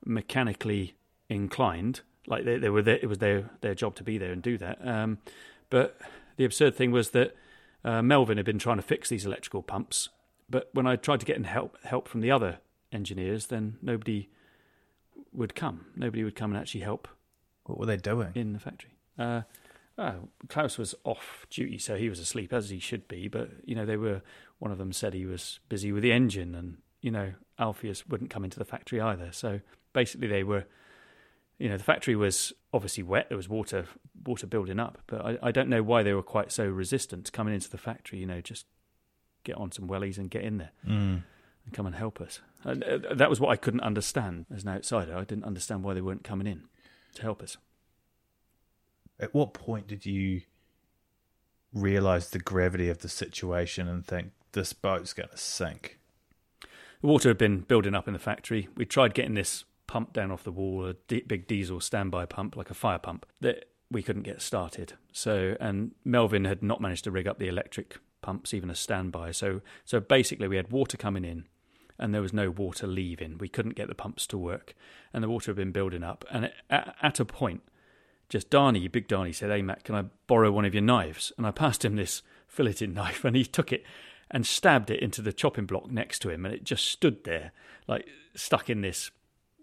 [0.04, 0.96] mechanically
[1.28, 4.42] inclined, like they, they were there, it was their their job to be there and
[4.42, 4.84] do that.
[4.86, 5.18] Um,
[5.70, 6.00] but
[6.36, 7.36] the absurd thing was that
[7.84, 10.08] uh, Melvin had been trying to fix these electrical pumps
[10.50, 12.58] but when I tried to get help help from the other
[12.92, 14.28] engineers, then nobody
[15.32, 15.86] would come.
[15.96, 17.08] Nobody would come and actually help.
[17.64, 18.96] What were they doing in the factory?
[19.18, 19.42] Uh,
[19.96, 23.28] oh, Klaus was off duty, so he was asleep as he should be.
[23.28, 24.22] But you know, they were.
[24.58, 28.30] One of them said he was busy with the engine, and you know, Alpheus wouldn't
[28.30, 29.30] come into the factory either.
[29.32, 29.60] So
[29.92, 30.64] basically, they were.
[31.58, 33.28] You know, the factory was obviously wet.
[33.28, 33.84] There was water,
[34.24, 34.96] water building up.
[35.06, 38.18] But I, I don't know why they were quite so resistant coming into the factory.
[38.18, 38.64] You know, just
[39.44, 41.22] get on some wellies and get in there mm.
[41.64, 42.40] and come and help us.
[42.64, 45.16] And, uh, that was what I couldn't understand as an outsider.
[45.16, 46.64] I didn't understand why they weren't coming in
[47.14, 47.56] to help us.
[49.18, 50.42] At what point did you
[51.72, 55.98] realize the gravity of the situation and think this boat's going to sink?
[57.00, 58.68] The water had been building up in the factory.
[58.76, 62.56] We tried getting this pump down off the wall, a d- big diesel standby pump,
[62.56, 64.94] like a fire pump, that we couldn't get started.
[65.12, 69.32] So, and Melvin had not managed to rig up the electric pumps, even a standby.
[69.32, 71.46] So, so basically, we had water coming in,
[71.98, 73.38] and there was no water leaving.
[73.38, 74.74] We couldn't get the pumps to work,
[75.12, 76.24] and the water had been building up.
[76.30, 77.62] And at, at a point,
[78.28, 81.32] just Darnie, Big Darnie, said, Hey, Matt, can I borrow one of your knives?
[81.36, 82.22] And I passed him this
[82.56, 83.84] filleting knife, and he took it
[84.30, 87.52] and stabbed it into the chopping block next to him, and it just stood there,
[87.88, 89.10] like stuck in this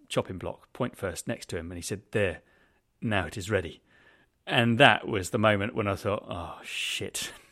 [0.10, 1.72] chopping block, point first, next to him.
[1.72, 2.41] And he said, There,
[3.02, 3.82] now it is ready.
[4.46, 7.32] And that was the moment when I thought, Oh, shit,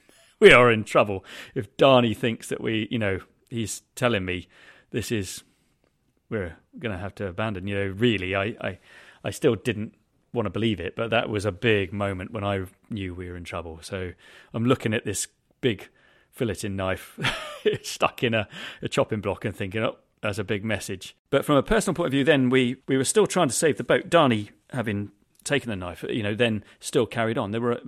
[0.46, 1.26] we are in trouble.
[1.56, 4.48] If Darnie thinks that we, you know, he's telling me
[4.92, 5.44] this is,
[6.30, 8.80] we're going to have to abandon, you know, really, I, I,
[9.24, 9.96] I still didn't
[10.34, 13.36] want to believe it, but that was a big moment when I knew we were
[13.36, 13.80] in trouble.
[13.82, 14.12] So
[14.54, 15.28] I'm looking at this
[15.62, 15.90] big
[16.38, 17.20] filleting knife
[17.82, 18.48] stuck in a,
[18.84, 21.16] a chopping block and thinking, oh, that's a big message.
[21.32, 23.78] But from a personal point of view, then we, we were still trying to save
[23.78, 24.12] the boat.
[24.12, 25.12] Darnie, having
[25.44, 27.50] taken the knife, you know, then still carried on.
[27.50, 27.80] There were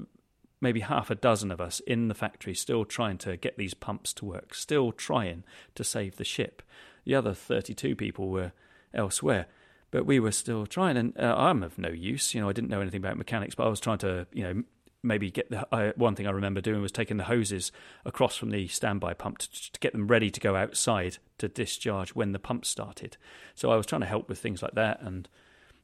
[0.60, 4.14] maybe half a dozen of us in the factory still trying to get these pumps
[4.14, 5.44] to work, still trying
[5.76, 6.62] to save the ship.
[7.06, 8.52] The other 32 people were
[8.94, 9.48] elsewhere
[9.92, 10.98] but we were still trying.
[10.98, 12.34] And uh, I'm of no use.
[12.34, 14.64] You know, I didn't know anything about mechanics, but I was trying to, you know,
[15.04, 17.72] maybe get the uh, one thing I remember doing was taking the hoses
[18.04, 22.10] across from the standby pump to, to, get them ready to go outside to discharge
[22.10, 23.16] when the pump started.
[23.56, 25.30] So I was trying to help with things like that and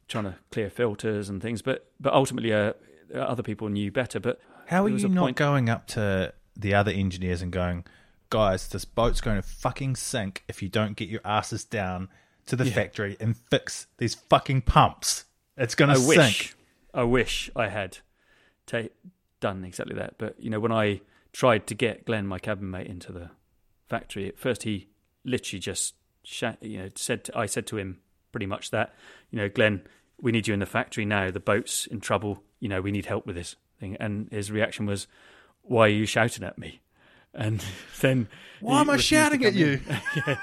[0.08, 1.62] trying to clear filters and things.
[1.62, 2.74] But but ultimately, uh,
[3.14, 4.20] other people knew better.
[4.20, 5.38] But how are you not point...
[5.38, 7.86] going up to the other engineers and going,
[8.30, 12.10] guys, this boat's going to fucking sink if you don't get your asses down
[12.46, 12.74] to the yeah.
[12.74, 15.26] factory and fix these fucking pumps.
[15.58, 16.18] It's going to sink.
[16.18, 16.56] Wish,
[16.94, 18.00] I wish I had
[18.66, 18.90] ta-
[19.40, 20.16] done exactly that.
[20.18, 23.30] But you know, when I tried to get Glenn, my cabin mate, into the
[23.88, 24.88] factory, at first he
[25.24, 25.96] literally just
[26.62, 28.00] you know said to, I said to him
[28.32, 28.94] pretty much that
[29.30, 29.82] you know, Glenn,
[30.22, 31.32] we need you in the factory now.
[31.32, 32.44] The boat's in trouble.
[32.60, 33.98] You know, we need help with this thing.
[34.00, 35.08] And his reaction was,
[35.62, 36.82] "Why are you shouting at me?"
[37.34, 37.64] And
[38.02, 39.82] then why am I shouting at you?
[40.16, 40.38] yeah,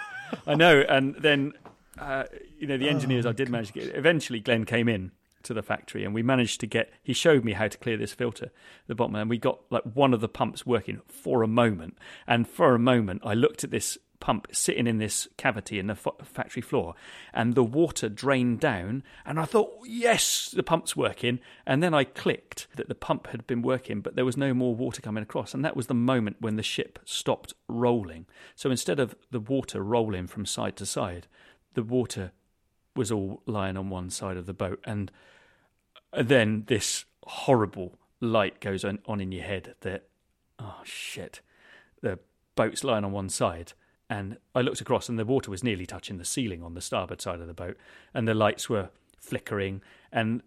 [0.46, 0.85] I know.
[0.88, 1.55] And then
[1.98, 2.24] uh,
[2.59, 3.96] you know, the engineers oh, I did manage to get.
[3.96, 6.92] Eventually, Glenn came in to the factory, and we managed to get.
[7.03, 8.50] He showed me how to clear this filter,
[8.87, 11.98] the bottom, and we got like one of the pumps working for a moment.
[12.26, 15.94] And for a moment, I looked at this pump sitting in this cavity in the
[15.94, 16.94] factory floor,
[17.33, 19.02] and the water drained down.
[19.24, 21.40] And I thought, yes, the pump's working.
[21.66, 24.74] And then I clicked that the pump had been working, but there was no more
[24.74, 25.54] water coming across.
[25.54, 28.26] And that was the moment when the ship stopped rolling.
[28.54, 31.26] So instead of the water rolling from side to side,
[31.74, 32.33] the water
[32.96, 35.11] was all lying on one side of the boat, and
[36.12, 40.09] uh, then this horrible light goes on in your head that
[40.59, 41.40] oh shit,
[42.02, 42.18] the
[42.54, 43.72] boat's lying on one side.
[44.11, 47.23] And I looked across, and the water was nearly touching the ceiling on the starboard
[47.23, 47.77] side of the boat,
[48.12, 49.81] and the lights were flickering.
[50.12, 50.42] And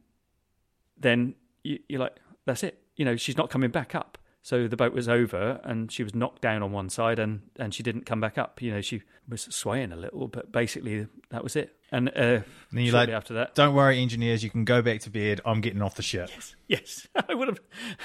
[0.97, 4.17] then you, you're like, "That's it." You know, she's not coming back up.
[4.45, 7.73] So the boat was over and she was knocked down on one side and, and
[7.73, 8.61] she didn't come back up.
[8.61, 11.77] You know, she was swaying a little, but basically that was it.
[11.93, 14.99] And, uh, and then you like, after that, don't worry, engineers, you can go back
[15.01, 15.39] to bed.
[15.45, 16.29] I'm getting off the ship.
[16.29, 17.59] Yes, yes, I would have.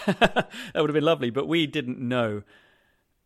[0.21, 2.45] that would have been lovely, but we didn't know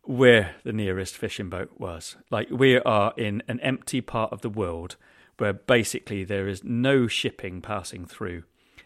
[0.03, 2.15] where the nearest fishing boat was.
[2.29, 4.95] Like we are in an empty part of the world
[5.37, 8.43] where basically there is no shipping passing through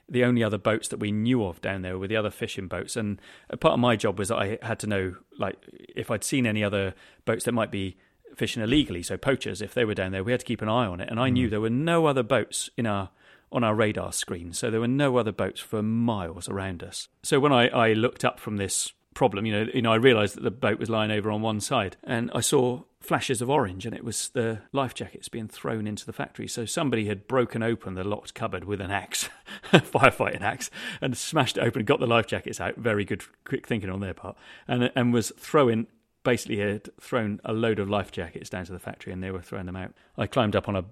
[0.10, 2.96] the only other boats that we knew of down there were the other fishing boats.
[2.96, 3.20] And
[3.60, 5.58] part of my job was that I had to know, like,
[5.96, 6.94] if I'd seen any other
[7.26, 7.98] boats that might be
[8.36, 10.86] fishing illegally, so poachers, if they were down there, we had to keep an eye
[10.86, 11.10] on it.
[11.10, 11.34] And I mm.
[11.34, 13.10] knew there were no other boats in our
[13.50, 17.08] on our radar screen, so there were no other boats for miles around us.
[17.24, 20.36] So when I, I looked up from this problem, you know, you know, I realised
[20.36, 23.84] that the boat was lying over on one side, and I saw flashes of orange,
[23.84, 26.48] and it was the life jackets being thrown into the factory.
[26.48, 29.28] So somebody had broken open the locked cupboard with an axe,
[29.72, 30.70] firefighting axe,
[31.02, 32.76] and smashed it open, got the life jackets out.
[32.76, 35.88] Very good, quick thinking on their part, and and was throwing.
[36.24, 39.42] Basically, had thrown a load of life jackets down to the factory, and they were
[39.42, 39.94] throwing them out.
[40.16, 40.86] I climbed up on a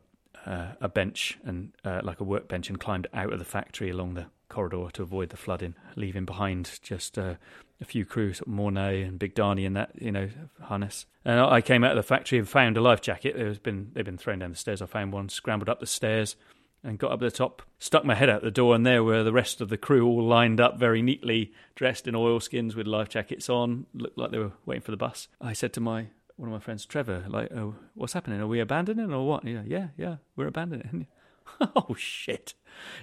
[0.47, 4.15] uh, a bench and uh, like a workbench and climbed out of the factory along
[4.15, 7.35] the corridor to avoid the flooding, leaving behind just uh,
[7.81, 10.29] a few crew, sort of Mornay and Big Darnie and that, you know,
[10.61, 11.05] harness.
[11.23, 13.35] And I came out of the factory and found a life jacket.
[13.35, 14.81] Has been they've been thrown down the stairs.
[14.81, 16.35] I found one, scrambled up the stairs,
[16.83, 19.33] and got up the top, stuck my head out the door, and there were the
[19.33, 23.49] rest of the crew all lined up very neatly, dressed in oilskins with life jackets
[23.49, 25.27] on, looked like they were waiting for the bus.
[25.41, 28.41] I said to my one of my friends, Trevor, like, oh, what's happening?
[28.41, 29.45] Are we abandoning or what?
[29.45, 31.07] Yeah, yeah, yeah, we're abandoning.
[31.75, 32.53] oh shit,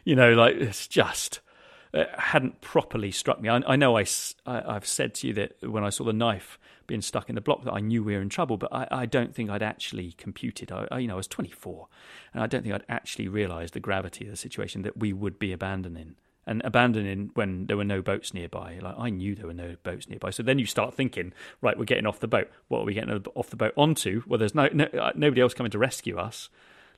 [0.04, 1.40] you know, like it's just
[1.94, 3.48] it hadn't properly struck me.
[3.48, 4.06] I, I know I,
[4.46, 7.40] I, have said to you that when I saw the knife being stuck in the
[7.40, 10.12] block that I knew we were in trouble, but I, I don't think I'd actually
[10.12, 10.72] computed.
[10.72, 11.88] I, I, you know, I was 24,
[12.32, 15.38] and I don't think I'd actually realised the gravity of the situation that we would
[15.38, 18.78] be abandoning and abandoning when there were no boats nearby.
[18.80, 20.30] Like I knew there were no boats nearby.
[20.30, 22.50] So then you start thinking, right, we're getting off the boat.
[22.68, 24.22] What are we getting off the boat onto?
[24.26, 26.48] Well, there's no, no uh, nobody else coming to rescue us.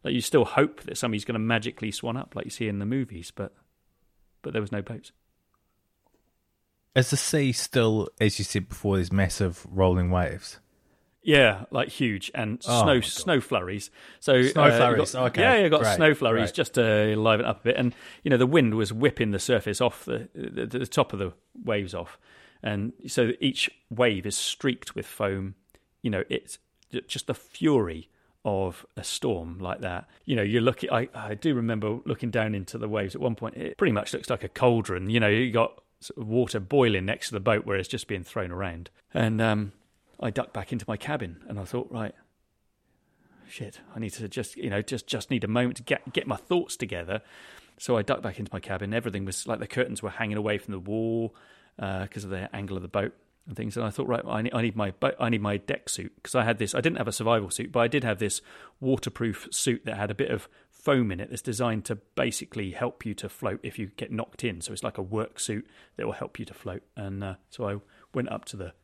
[0.05, 2.79] Like you still hope that somebody's going to magically swan up, like you see in
[2.79, 3.53] the movies, but
[4.43, 5.13] but there was no boats.
[6.95, 10.61] Is the sea still, as you said before, these massive rolling waves?
[11.23, 13.91] Yeah, like huge and Oh, snow snow flurries.
[14.21, 16.55] So Snow uh, flurries, got- okay, Yeah, you got great, snow flurries great.
[16.55, 19.39] just to liven it up a bit, and you know the wind was whipping the
[19.39, 21.33] surface off the the, the top of the
[21.65, 22.19] waves off,
[22.63, 25.55] and so each wave is streaked with foam.
[26.03, 26.59] You know, it's
[27.09, 28.11] just the fury
[28.45, 30.07] of a storm like that.
[30.25, 30.91] You know, you're looking.
[30.91, 33.57] I I do remember looking down into the waves at one point.
[33.57, 35.11] It pretty much looks like a cauldron.
[35.11, 38.07] You know, you got sort of water boiling next to the boat where it's just
[38.07, 39.73] being thrown around, and um,
[40.21, 42.15] I ducked back into my cabin and I thought, right,
[43.49, 46.27] shit, I need to just, you know, just just need a moment to get get
[46.27, 47.23] my thoughts together.
[47.79, 48.95] So I ducked back into my cabin.
[48.95, 51.35] Everything was like the curtains were hanging away from the wall
[51.77, 53.15] because of the angle of the boat
[53.47, 53.77] and things.
[53.77, 56.35] And I thought, right, I need, I need my I need my deck suit because
[56.35, 56.75] I had this.
[56.75, 58.41] I didn't have a survival suit, but I did have this
[58.81, 63.07] waterproof suit that had a bit of foam in it that's designed to basically help
[63.07, 64.61] you to float if you get knocked in.
[64.61, 66.83] So it's like a work suit that will help you to float.
[66.97, 67.77] And uh, so I
[68.13, 68.75] went up to the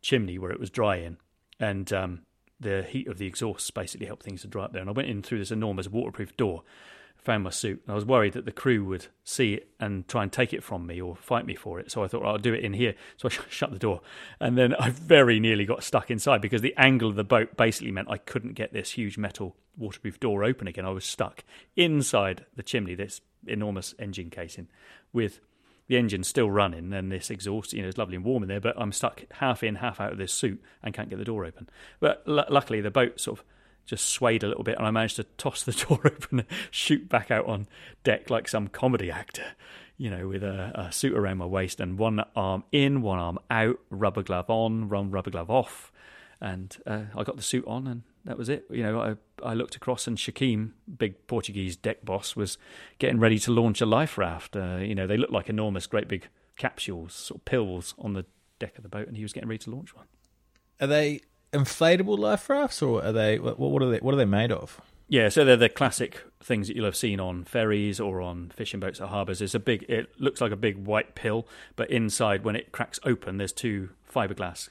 [0.00, 1.18] chimney where it was drying,
[1.58, 2.22] and um,
[2.58, 4.80] the heat of the exhausts basically helped things to dry up there.
[4.80, 6.62] And I went in through this enormous waterproof door,
[7.22, 10.32] found my suit, I was worried that the crew would see it and try and
[10.32, 11.90] take it from me or fight me for it.
[11.90, 12.94] So I thought I'll do it in here.
[13.16, 14.00] So I sh- shut the door,
[14.40, 17.92] and then I very nearly got stuck inside because the angle of the boat basically
[17.92, 20.84] meant I couldn't get this huge metal waterproof door open again.
[20.84, 21.44] I was stuck
[21.76, 24.68] inside the chimney, this enormous engine casing,
[25.12, 25.40] with
[25.90, 28.60] the engine still running and this exhaust, you know, it's lovely and warm in there,
[28.60, 31.44] but I'm stuck half in, half out of this suit and can't get the door
[31.44, 31.68] open.
[31.98, 33.44] But l- luckily, the boat sort of
[33.86, 37.08] just swayed a little bit and I managed to toss the door open and shoot
[37.08, 37.66] back out on
[38.04, 39.46] deck like some comedy actor,
[39.96, 43.38] you know, with a, a suit around my waist and one arm in, one arm
[43.50, 45.92] out, rubber glove on, one rubber glove off.
[46.40, 48.64] And uh, I got the suit on and that was it.
[48.70, 52.58] You know, I, I looked across and Shakim, big Portuguese deck boss, was
[52.98, 54.56] getting ready to launch a life raft.
[54.56, 58.26] Uh, you know, they looked like enormous, great big capsules, sort of pills on the
[58.58, 60.06] deck of the boat, and he was getting ready to launch one.
[60.80, 61.20] Are they
[61.52, 63.98] inflatable life rafts, or are they what, are they?
[63.98, 64.80] What are they made of?
[65.08, 68.78] Yeah, so they're the classic things that you'll have seen on ferries or on fishing
[68.78, 69.42] boats at harbours.
[69.42, 73.00] It's a big, it looks like a big white pill, but inside, when it cracks
[73.04, 74.68] open, there's two fiberglass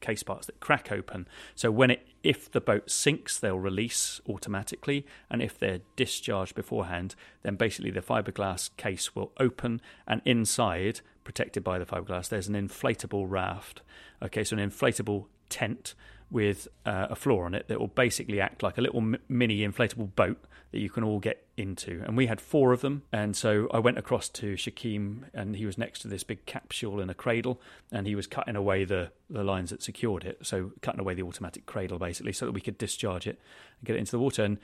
[0.00, 1.26] case parts that crack open.
[1.54, 7.14] So when it, if the boat sinks, they'll release automatically, and if they're discharged beforehand,
[7.42, 12.54] then basically the fiberglass case will open, and inside, protected by the fiberglass, there's an
[12.54, 13.82] inflatable raft.
[14.22, 15.94] Okay, so an inflatable tent
[16.34, 20.14] with uh, a floor on it that will basically act like a little mini inflatable
[20.16, 22.02] boat that you can all get into.
[22.04, 23.04] And we had four of them.
[23.12, 27.00] And so I went across to Shakim, and he was next to this big capsule
[27.00, 27.60] in a cradle,
[27.92, 30.38] and he was cutting away the, the lines that secured it.
[30.42, 33.40] So cutting away the automatic cradle, basically, so that we could discharge it
[33.78, 34.42] and get it into the water.
[34.42, 34.58] And,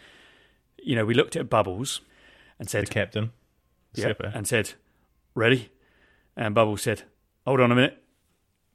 [0.83, 2.01] you know, we looked at Bubbles
[2.59, 3.31] and The said, captain,
[3.95, 4.33] yeah, Skipper.
[4.35, 4.73] and said,
[5.37, 5.71] ready?
[6.37, 7.05] And Bubbles said,
[7.47, 8.03] hold on a minute.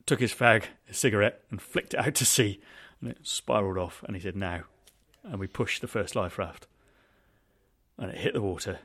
[0.05, 2.61] Took his fag, his cigarette, and flicked it out to sea.
[3.01, 4.03] And it spiraled off.
[4.05, 4.63] And he said, now.
[5.23, 6.67] And we pushed the first life raft.
[7.97, 8.79] And it hit the water.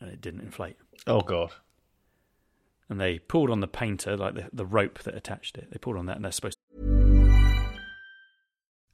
[0.00, 0.76] And it didn't inflate.
[1.06, 1.52] Oh god.
[2.88, 5.70] And they pulled on the painter, like the, the rope that attached it.
[5.70, 6.58] They pulled on that, and they're supposed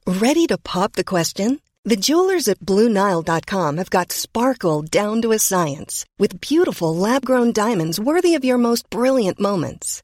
[0.07, 1.61] Ready to pop the question?
[1.83, 7.51] The jewelers at BlueNile.com have got sparkle down to a science with beautiful lab grown
[7.51, 10.03] diamonds worthy of your most brilliant moments.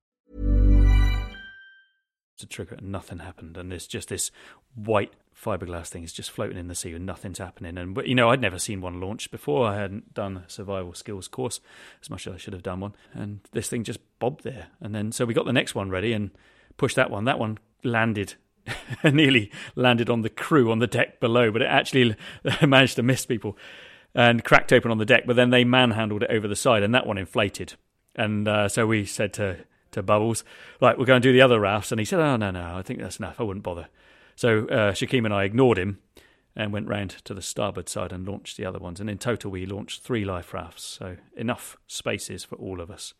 [2.41, 3.57] To trigger it, and nothing happened.
[3.57, 4.31] And there's just this
[4.75, 7.77] white fiberglass thing is just floating in the sea and nothing's happening.
[7.77, 9.67] And you know, I'd never seen one launched before.
[9.67, 11.59] I hadn't done a survival skills course
[12.01, 12.95] as much as I should have done one.
[13.13, 14.67] And this thing just bobbed there.
[14.79, 16.31] And then so we got the next one ready and
[16.77, 17.25] pushed that one.
[17.25, 18.35] That one landed
[19.03, 22.15] nearly landed on the crew on the deck below, but it actually
[22.61, 23.57] managed to miss people
[24.13, 25.23] and cracked open on the deck.
[25.25, 27.73] But then they manhandled it over the side, and that one inflated.
[28.15, 29.57] And uh, so we said to
[29.91, 30.43] to Bubbles,
[30.81, 31.91] right, we're going to do the other rafts.
[31.91, 33.39] And he said, oh, no, no, I think that's enough.
[33.39, 33.87] I wouldn't bother.
[34.35, 35.99] So uh, Shakeem and I ignored him
[36.55, 38.99] and went round to the starboard side and launched the other ones.
[38.99, 43.13] And in total, we launched three life rafts, so enough spaces for all of us.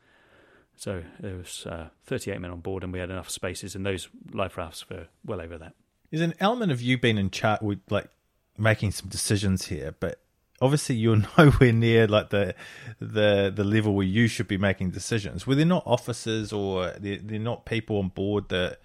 [0.76, 4.10] So there was uh, 38 men on board, and we had enough spaces in those
[4.34, 5.74] life rafts for well over that.
[6.10, 8.10] There's an element of you being in charge, like
[8.58, 10.20] making some decisions here, but
[10.62, 12.56] obviously you're nowhere near like the
[13.00, 15.48] the the level where you should be making decisions.
[15.48, 18.80] Were there not officers or they're, they're not people on board that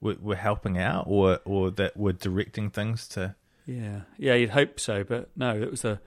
[0.00, 3.34] were, were helping out or or that were directing things to?
[3.66, 5.60] Yeah, yeah, you'd hope so, but no.
[5.60, 6.00] It was the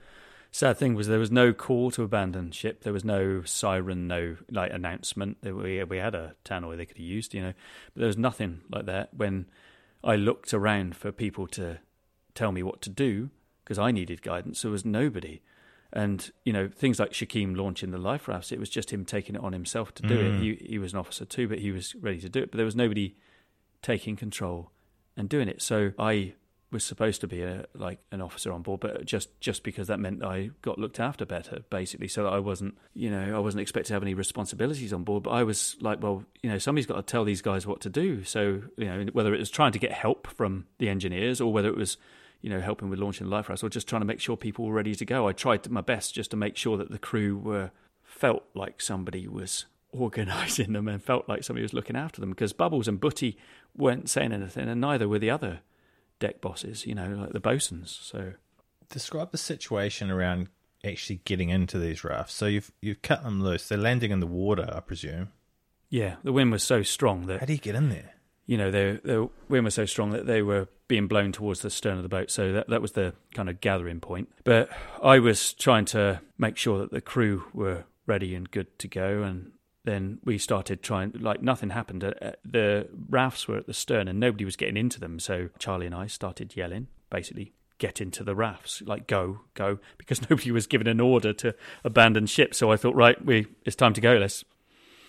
[0.52, 2.82] sad thing was there was no call to abandon ship.
[2.82, 5.38] There was no siren, no like announcement.
[5.42, 7.52] We we had a tannoy they could have used, you know,
[7.94, 9.14] but there was nothing like that.
[9.14, 9.46] When
[10.04, 11.78] I looked around for people to
[12.34, 13.30] tell me what to do,
[13.66, 14.62] because I needed guidance.
[14.62, 15.42] There was nobody.
[15.92, 19.34] And, you know, things like Shakeem launching the life rafts, it was just him taking
[19.34, 20.36] it on himself to do mm.
[20.36, 20.40] it.
[20.40, 22.52] He, he was an officer too, but he was ready to do it.
[22.52, 23.16] But there was nobody
[23.82, 24.70] taking control
[25.16, 25.60] and doing it.
[25.60, 26.34] So I
[26.70, 29.98] was supposed to be a like an officer on board, but just just because that
[29.98, 33.62] meant I got looked after better, basically, so that I wasn't, you know, I wasn't
[33.62, 35.22] expected to have any responsibilities on board.
[35.22, 37.90] But I was like, well, you know, somebody's got to tell these guys what to
[37.90, 38.24] do.
[38.24, 41.68] So you know, whether it was trying to get help from the engineers or whether
[41.68, 41.96] it was
[42.40, 44.64] you know, helping with launching the Life Rafts or just trying to make sure people
[44.64, 45.28] were ready to go.
[45.28, 47.70] I tried my best just to make sure that the crew were
[48.02, 52.52] felt like somebody was organising them and felt like somebody was looking after them because
[52.52, 53.36] Bubbles and Butty
[53.76, 55.60] weren't saying anything, and neither were the other
[56.18, 57.98] deck bosses, you know, like the bosuns.
[58.02, 58.34] So,
[58.88, 60.48] describe the situation around
[60.84, 62.34] actually getting into these rafts.
[62.34, 63.68] So you've you've cut them loose.
[63.68, 65.30] They're landing in the water, I presume.
[65.88, 68.14] Yeah, the wind was so strong that how do you get in there?
[68.46, 71.70] You know, the the wind was so strong that they were being blown towards the
[71.70, 72.30] stern of the boat.
[72.30, 74.28] So that that was the kind of gathering point.
[74.44, 74.70] But
[75.02, 79.22] I was trying to make sure that the crew were ready and good to go,
[79.22, 79.52] and
[79.84, 81.12] then we started trying.
[81.18, 82.04] Like nothing happened.
[82.04, 85.18] Uh, uh, the rafts were at the stern, and nobody was getting into them.
[85.18, 87.52] So Charlie and I started yelling, basically.
[87.78, 92.24] Get into the rafts, like go, go, because nobody was given an order to abandon
[92.24, 92.54] ship.
[92.54, 94.14] So I thought, right, we it's time to go.
[94.14, 94.44] Let's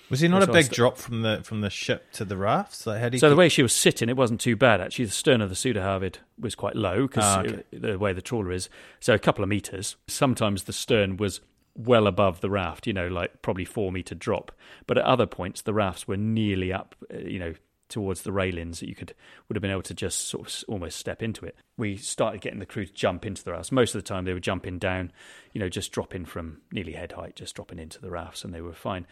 [0.10, 2.88] was he not a big st- drop from the from the ship to the rafts?
[2.88, 5.06] Like, so keep- the way she was sitting, it wasn't too bad actually.
[5.06, 7.64] The stern of the Sudur Havid was quite low because ah, okay.
[7.72, 9.96] the way the trawler is, so a couple of meters.
[10.08, 11.42] Sometimes the stern was
[11.76, 14.52] well above the raft, you know, like probably four meter drop.
[14.88, 17.54] But at other points, the rafts were nearly up, uh, you know,
[17.90, 19.14] towards the railings that you could
[19.48, 21.56] would have been able to just sort of almost step into it.
[21.78, 23.72] We started getting the crew to jump into the rafts.
[23.72, 25.12] Most of the time, they were jumping down,
[25.54, 28.62] you know, just dropping from nearly head height, just dropping into the rafts, and they
[28.62, 29.06] were fine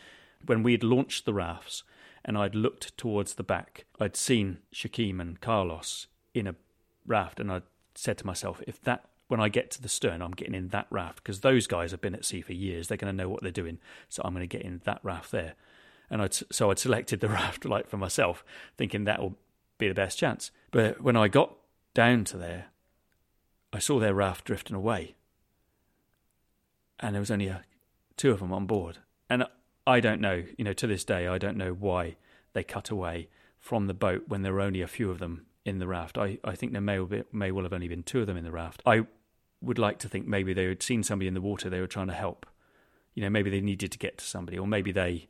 [0.46, 1.84] when we had launched the rafts
[2.24, 6.56] and I'd looked towards the back, I'd seen Shakeem and Carlos in a
[7.06, 7.64] raft, and I'd
[7.94, 10.88] said to myself, if that when I get to the stern, I'm getting in that
[10.90, 12.88] raft because those guys have been at sea for years.
[12.88, 15.32] They're going to know what they're doing, so I'm going to get in that raft
[15.32, 15.56] there.
[16.10, 18.44] And I'd, so I'd selected the raft like for myself,
[18.78, 19.36] thinking that will
[19.78, 20.52] be the best chance.
[20.72, 21.56] But when I got
[21.94, 22.68] down to there,
[23.74, 25.16] I saw their raft drifting away,
[27.00, 27.64] and there was only a,
[28.16, 29.00] two of them on board.
[29.30, 29.46] And
[29.88, 32.16] I don't know, you know, to this day, I don't know why
[32.54, 33.30] they cut away
[33.60, 36.18] from the boat when there were only a few of them in the raft.
[36.18, 37.00] I, I think there may,
[37.32, 38.82] may well have only been two of them in the raft.
[38.86, 39.06] I
[39.62, 42.08] would like to think maybe they had seen somebody in the water, they were trying
[42.08, 42.46] to help.
[43.14, 45.28] You know, maybe they needed to get to somebody, or maybe they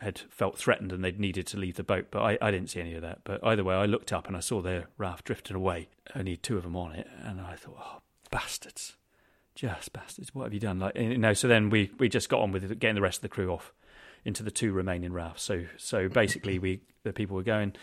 [0.00, 2.06] had felt threatened and they'd needed to leave the boat.
[2.10, 3.20] But I, I didn't see any of that.
[3.24, 6.56] But either way, I looked up and I saw their raft drifting away, only two
[6.56, 8.96] of them on it, and I thought, oh, bastards
[9.54, 10.78] just bastards, what have you done?
[10.78, 13.22] Like, you know, so then we, we just got on with getting the rest of
[13.22, 13.72] the crew off
[14.24, 15.42] into the two remaining rafts.
[15.42, 17.74] So, so basically, we the people were going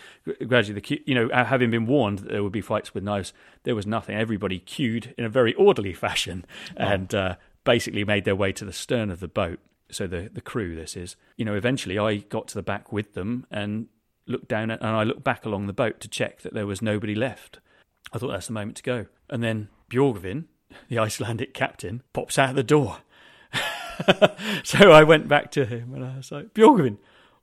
[0.47, 0.79] gradually.
[0.79, 3.85] The you know, having been warned that there would be fights with knives, there was
[3.85, 4.15] nothing.
[4.15, 6.45] Everybody queued in a very orderly fashion
[6.75, 9.59] and uh, basically made their way to the stern of the boat.
[9.91, 13.13] So the the crew, this is, you know, eventually I got to the back with
[13.13, 13.87] them and
[14.25, 16.81] looked down at, and I looked back along the boat to check that there was
[16.81, 17.59] nobody left.
[18.13, 20.45] I thought that's the moment to go, and then Bjorgvin
[20.89, 22.97] the Icelandic captain, pops out the door.
[24.63, 26.97] so I went back to him and I was like, Bjorgvin,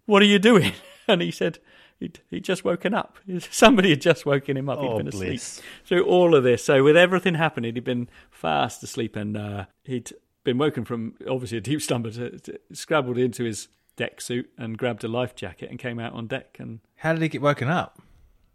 [0.07, 0.73] what are you doing?
[1.11, 1.59] And he said,
[1.99, 3.17] he'd, he'd just woken up.
[3.51, 4.79] Somebody had just woken him up.
[4.79, 5.31] he had oh, been asleep.
[5.31, 5.63] Bliss.
[5.87, 6.63] Through all of this.
[6.63, 10.13] So with everything happening, he'd been fast asleep and uh, he'd
[10.45, 14.77] been woken from obviously a deep slumber, to, to, scrabbled into his deck suit and
[14.77, 16.57] grabbed a life jacket and came out on deck.
[16.59, 18.03] And How did he get woken up?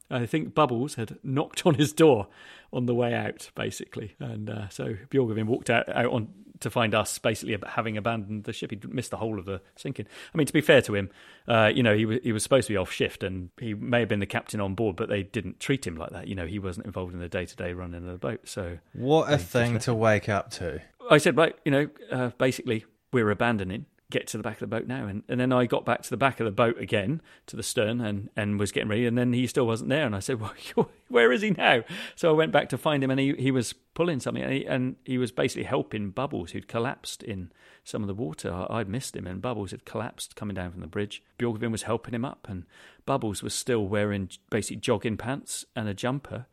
[0.09, 2.27] I think Bubbles had knocked on his door
[2.71, 6.29] on the way out, basically, and uh, so Bjorgvin walked out, out on
[6.59, 8.71] to find us basically having abandoned the ship.
[8.71, 10.07] He'd missed the whole of the sinking.
[10.33, 11.09] I mean, to be fair to him,
[11.47, 13.99] uh, you know, he was he was supposed to be off shift, and he may
[13.99, 16.27] have been the captain on board, but they didn't treat him like that.
[16.27, 18.47] You know, he wasn't involved in the day to day running of the boat.
[18.47, 20.81] So what a thing to wake up to.
[21.09, 24.67] I said, right, you know, uh, basically we're abandoning get to the back of the
[24.67, 25.07] boat now.
[25.07, 27.63] And, and then I got back to the back of the boat again, to the
[27.63, 29.07] stern, and, and was getting ready.
[29.07, 30.05] And then he still wasn't there.
[30.05, 30.53] And I said, well,
[31.09, 31.83] where is he now?
[32.15, 34.43] So I went back to find him, and he, he was pulling something.
[34.43, 37.51] And he, and he was basically helping Bubbles, who'd collapsed in
[37.83, 38.53] some of the water.
[38.69, 41.23] I, would missed him, and Bubbles had collapsed coming down from the bridge.
[41.39, 42.65] Bjorgvin was helping him up, and
[43.05, 46.45] Bubbles was still wearing basically jogging pants and a jumper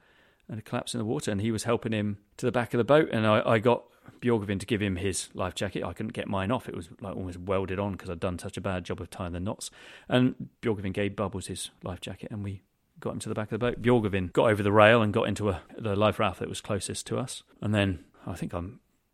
[0.50, 1.30] and a collapse in the water.
[1.30, 3.08] And he was helping him to the back of the boat.
[3.10, 3.84] And I, I got
[4.20, 5.84] Bjorgvin to give him his life jacket.
[5.84, 8.56] I couldn't get mine off; it was like almost welded on because I'd done such
[8.56, 9.70] a bad job of tying the knots.
[10.08, 12.62] And Bjorgvin gave Bubbles his life jacket, and we
[12.98, 13.80] got him to the back of the boat.
[13.80, 17.06] Bjorgvin got over the rail and got into a, the life raft that was closest
[17.06, 17.42] to us.
[17.62, 18.60] And then I think I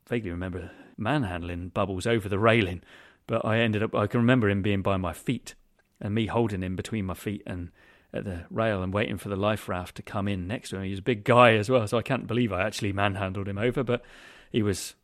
[0.09, 2.83] vaguely remember manhandling Bubbles over the railing,
[3.27, 5.55] but I ended up I can remember him being by my feet
[6.01, 7.71] and me holding him between my feet and
[8.13, 10.85] at the rail and waiting for the life raft to come in next to him.
[10.85, 13.59] He was a big guy as well, so I can't believe I actually manhandled him
[13.59, 13.83] over.
[13.83, 14.03] But
[14.51, 14.95] he was,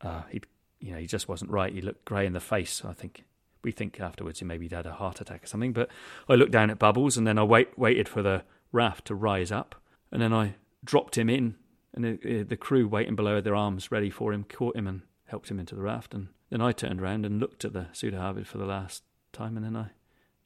[0.00, 0.40] uh, he,
[0.78, 1.72] you know, he just wasn't right.
[1.72, 2.82] He looked grey in the face.
[2.84, 3.24] I think
[3.62, 5.72] we think afterwards he maybe had a heart attack or something.
[5.72, 5.90] But
[6.28, 8.42] I looked down at Bubbles and then I wait, waited for the
[8.72, 9.74] raft to rise up,
[10.12, 10.54] and then I
[10.84, 11.56] dropped him in,
[11.92, 15.02] and the, the crew waiting below with their arms ready for him caught him and
[15.26, 16.14] helped him into the raft.
[16.14, 19.02] And then I turned around and looked at the Sudur Havid for the last
[19.32, 19.90] time, and then I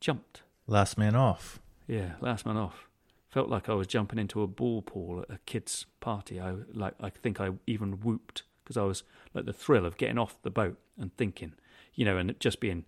[0.00, 0.42] jumped.
[0.66, 1.60] Last man off.
[1.86, 2.88] Yeah, last man off.
[3.28, 6.40] Felt like I was jumping into a ball pool at a kid's party.
[6.40, 9.02] I like I think I even whooped because I was
[9.34, 11.54] like the thrill of getting off the boat and thinking,
[11.94, 12.84] you know, and just being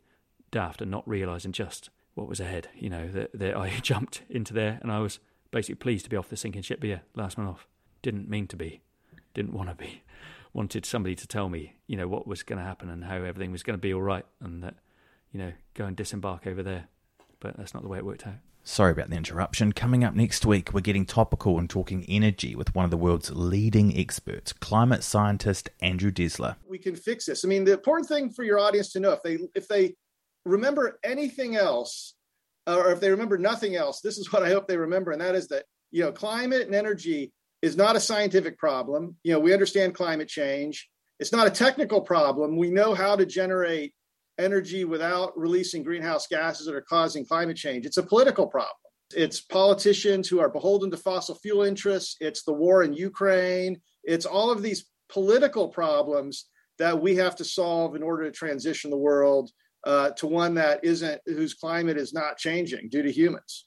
[0.50, 2.68] daft and not realizing just what was ahead.
[2.74, 5.18] You know that, that I jumped into there and I was
[5.50, 6.80] basically pleased to be off the sinking ship.
[6.80, 7.66] But yeah, last man off.
[8.02, 8.82] Didn't mean to be.
[9.34, 10.02] Didn't want to be.
[10.52, 13.52] Wanted somebody to tell me, you know, what was going to happen and how everything
[13.52, 14.76] was going to be all right, and that,
[15.30, 16.86] you know, go and disembark over there.
[17.40, 18.36] But that's not the way it worked out.
[18.68, 19.72] Sorry about the interruption.
[19.72, 23.30] Coming up next week, we're getting topical and talking energy with one of the world's
[23.30, 26.56] leading experts, climate scientist Andrew Dessler.
[26.68, 27.44] We can fix this.
[27.44, 29.94] I mean, the important thing for your audience to know if they if they
[30.44, 32.14] remember anything else,
[32.66, 35.20] uh, or if they remember nothing else, this is what I hope they remember, and
[35.20, 39.14] that is that you know climate and energy is not a scientific problem.
[39.22, 40.88] You know, we understand climate change.
[41.20, 42.56] It's not a technical problem.
[42.56, 43.94] We know how to generate
[44.38, 47.86] energy without releasing greenhouse gases that are causing climate change.
[47.86, 48.76] It's a political problem.
[49.14, 52.16] It's politicians who are beholden to fossil fuel interests.
[52.20, 53.80] It's the war in Ukraine.
[54.02, 56.46] It's all of these political problems
[56.78, 59.50] that we have to solve in order to transition the world
[59.86, 63.66] uh, to one that isn't, whose climate is not changing due to humans.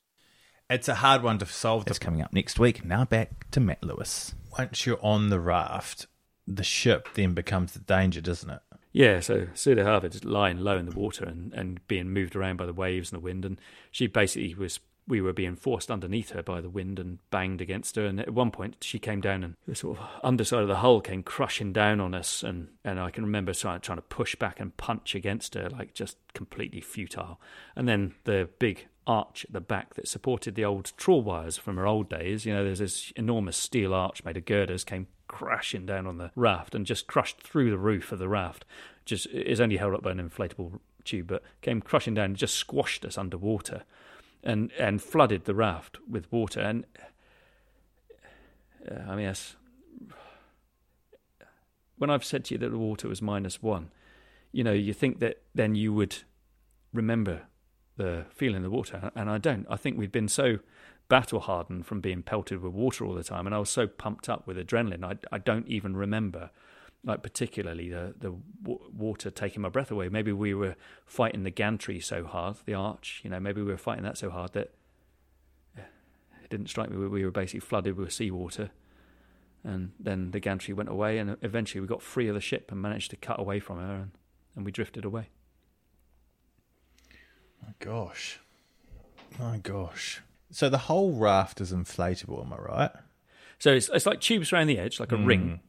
[0.70, 1.86] It's a hard one to solve.
[1.88, 2.86] It's coming up next week.
[2.86, 4.36] Now back to Matt Lewis.
[4.58, 6.08] Once you're on the raft,
[6.46, 8.62] the ship then becomes the danger, doesn't it?
[9.00, 12.58] Yeah, so Sudur Havid is lying low in the water and, and being moved around
[12.58, 13.58] by the waves and the wind, and
[13.92, 14.82] she basically was.
[15.08, 18.06] We were being forced underneath her by the wind and banged against her.
[18.06, 21.00] And at one point, she came down, and the sort of underside of the hull
[21.00, 22.44] came crushing down on us.
[22.44, 25.94] And, and I can remember trying, trying to push back and punch against her, like
[25.94, 27.40] just completely futile.
[27.78, 31.78] And then the big arch at the back that supported the old trawl wires from
[31.78, 32.46] her old days.
[32.46, 36.32] You know, there's this enormous steel arch made of girders came crashing down on the
[36.36, 38.66] raft and just crushed through the roof of the raft.
[39.06, 42.56] Just is only held up by an inflatable tube, but came crushing down and just
[42.56, 43.84] squashed us underwater,
[44.44, 46.60] and and flooded the raft with water.
[46.60, 46.86] And
[48.90, 49.56] uh, I mean, yes,
[51.98, 53.92] when I've said to you that the water was minus one,
[54.52, 56.18] you know, you think that then you would
[56.92, 57.44] remember
[57.98, 59.68] the feeling of the water, and I don't.
[59.70, 60.60] I think we've been so
[61.10, 64.30] battle hardened from being pelted with water all the time, and I was so pumped
[64.30, 65.04] up with adrenaline.
[65.04, 66.52] I, I don't even remember,
[67.04, 70.08] like particularly the the w- water taking my breath away.
[70.08, 73.22] Maybe we were fighting the gantry so hard, the arch.
[73.24, 74.72] You know, maybe we were fighting that so hard that
[75.76, 76.98] it didn't strike me.
[76.98, 78.70] We were basically flooded with seawater,
[79.64, 82.82] and then the gantry went away, and eventually we got free of the ship and
[82.82, 84.12] managed to cut away from her, and,
[84.56, 85.30] and we drifted away.
[87.62, 88.40] My gosh.
[89.38, 90.22] My gosh.
[90.52, 92.92] So the whole raft is inflatable, am I right?
[93.60, 95.26] So it's it's like tubes around the edge, like a mm.
[95.26, 95.60] ring.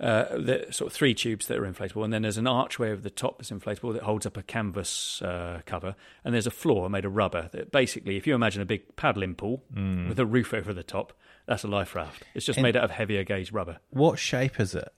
[0.00, 3.00] Uh, the, sort of three tubes that are inflatable, and then there's an archway over
[3.00, 6.88] the top that's inflatable that holds up a canvas uh, cover, and there's a floor
[6.88, 7.48] made of rubber.
[7.52, 10.08] That basically, if you imagine a big paddling pool mm.
[10.08, 11.12] with a roof over the top,
[11.46, 12.22] that's a life raft.
[12.34, 13.78] It's just and made out of heavier gauge rubber.
[13.90, 14.88] What shape is it?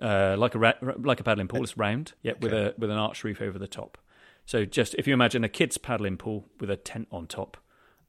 [0.00, 1.62] Uh, like a ra- like a paddling pool.
[1.62, 2.40] It's round, yeah, okay.
[2.42, 3.96] with a with an arch roof over the top.
[4.44, 7.56] So just if you imagine a kid's paddling pool with a tent on top,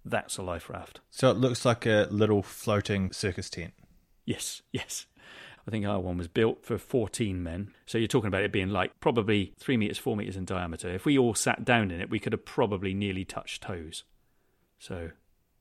[0.06, 1.00] that's a life raft.
[1.10, 3.74] So it looks like a little floating circus tent.
[4.26, 5.06] Yes, yes.
[5.68, 7.74] I think our one was built for 14 men.
[7.86, 10.90] So you're talking about it being like probably three meters, four meters in diameter.
[10.90, 14.04] If we all sat down in it, we could have probably nearly touched toes.
[14.80, 15.12] So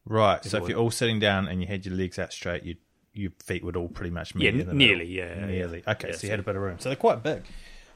[0.05, 0.45] Right.
[0.45, 2.76] So if you're all sitting down and you had your legs out straight, you
[3.14, 4.76] your feet would all pretty much meet Yeah, in the middle.
[4.78, 5.82] nearly, yeah, nearly.
[5.86, 5.93] yeah.
[5.93, 6.78] Okay, Yeah, so you had a bit of room.
[6.80, 7.43] So they're quite big.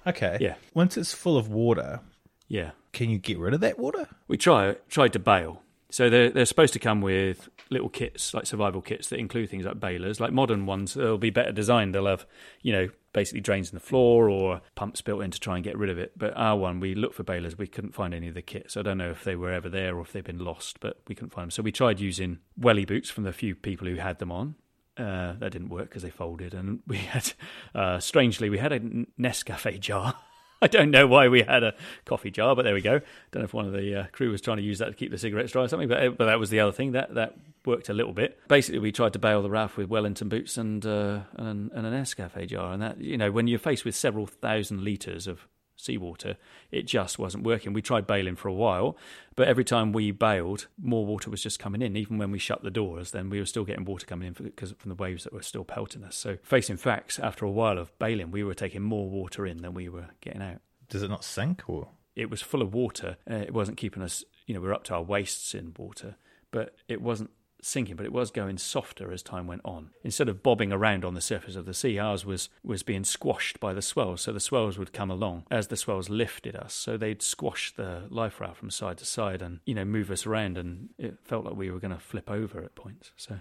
[0.07, 0.37] Okay.
[0.41, 0.57] Yeah.
[0.75, 2.01] Once it's full of water,
[2.49, 4.07] yeah, can you get rid of that water?
[4.29, 5.63] we try tried to bail.
[5.91, 9.65] So they're they're supposed to come with little kits, like survival kits that include things
[9.65, 10.21] like bailers.
[10.21, 11.95] Like modern ones, they'll be better designed.
[11.95, 12.27] They'll have
[12.63, 15.79] you know basically drains in the floor or pumps built in to try and get
[15.79, 16.13] rid of it.
[16.19, 18.77] But our one, we looked for bailers, we couldn't find any of the kits.
[18.77, 21.15] I don't know if they were ever there or if they've been lost, but we
[21.15, 21.51] couldn't find them.
[21.51, 24.57] So we tried using welly boots from the few people who had them on.
[24.99, 27.33] Uh, that didn't work because they folded, and we had,
[27.75, 30.15] uh, strangely, we had a Nescafe jar.
[30.63, 33.01] I don't know why we had a coffee jar, but there we go.
[33.31, 35.11] Don't know if one of the uh, crew was trying to use that to keep
[35.11, 37.35] the cigarettes dry or something, but, but that was the other thing that that
[37.65, 38.39] worked a little bit.
[38.49, 41.93] Basically, we tried to bail the raft with Wellington boots and uh, and, and an
[41.93, 45.47] Nescafe jar, and that you know when you're faced with several thousand liters of
[45.77, 46.37] seawater,
[46.71, 47.73] it just wasn't working.
[47.73, 48.97] We tried bailing for a while,
[49.35, 51.97] but every time we bailed, more water was just coming in.
[51.97, 54.73] Even when we shut the doors, then we were still getting water coming in because
[54.79, 56.17] from the waves that were still pelting us.
[56.17, 59.75] So, facing facts, after a while of bailing, we were taking more water in than
[59.75, 60.61] we were getting out.
[60.89, 61.89] Does it not sink or?
[62.15, 63.17] It was full of water.
[63.31, 66.17] Uh, it wasn't keeping us, you know, we we're up to our waists in water,
[66.51, 67.31] but it wasn't
[67.67, 69.91] sinking, but it was going softer as time went on.
[70.05, 73.61] Instead of bobbing around on the surface of the sea, ours was was being squashed
[73.61, 74.23] by the swells.
[74.23, 76.73] So the swells would come along as the swells lifted us.
[76.73, 80.27] So they'd squash the life raft from side to side and you know move us
[80.27, 83.13] around, and it felt like we were going to flip over at points.
[83.17, 83.39] So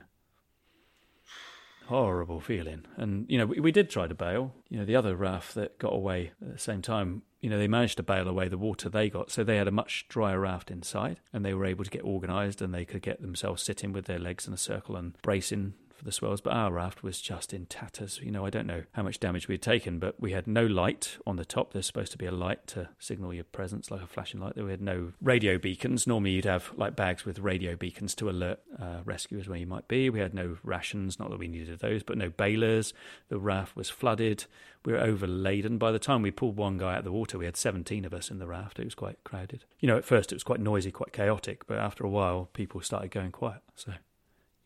[1.88, 2.86] horrible feeling.
[2.98, 4.54] And you know we, we did try to bail.
[4.70, 7.22] You know the other raft that got away at the same time.
[7.46, 9.72] You know they managed to bail away the water they got, so they had a
[9.72, 13.22] much drier raft inside, and they were able to get organised, and they could get
[13.22, 16.42] themselves sitting with their legs in a circle and bracing for the swells.
[16.42, 18.20] But our raft was just in tatters.
[18.22, 20.66] You know I don't know how much damage we had taken, but we had no
[20.66, 21.74] light on the top.
[21.74, 24.56] There's supposed to be a light to signal your presence, like a flashing light.
[24.56, 26.08] There we had no radio beacons.
[26.08, 29.88] Normally you'd have like bags with radio beacons to alert uh, rescuers where you might
[29.88, 30.10] be.
[30.10, 32.94] We had no rations, not that we needed those, but no bailers.
[33.30, 34.46] The raft was flooded.
[34.86, 35.78] We were overladen.
[35.78, 38.14] By the time we pulled one guy out of the water, we had 17 of
[38.14, 38.80] us in the raft.
[38.80, 39.66] It was quite crowded.
[39.80, 42.82] You know, at first it was quite noisy, quite chaotic, but after a while, people
[42.82, 43.62] started going quiet.
[43.76, 43.94] So,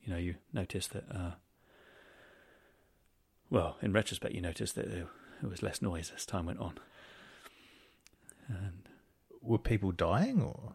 [0.04, 1.32] you know, you notice that, uh,
[3.50, 5.08] well, in retrospect, you notice that there,
[5.42, 6.74] was less noise as time went on.
[8.48, 8.84] And
[9.42, 10.74] Were people dying or?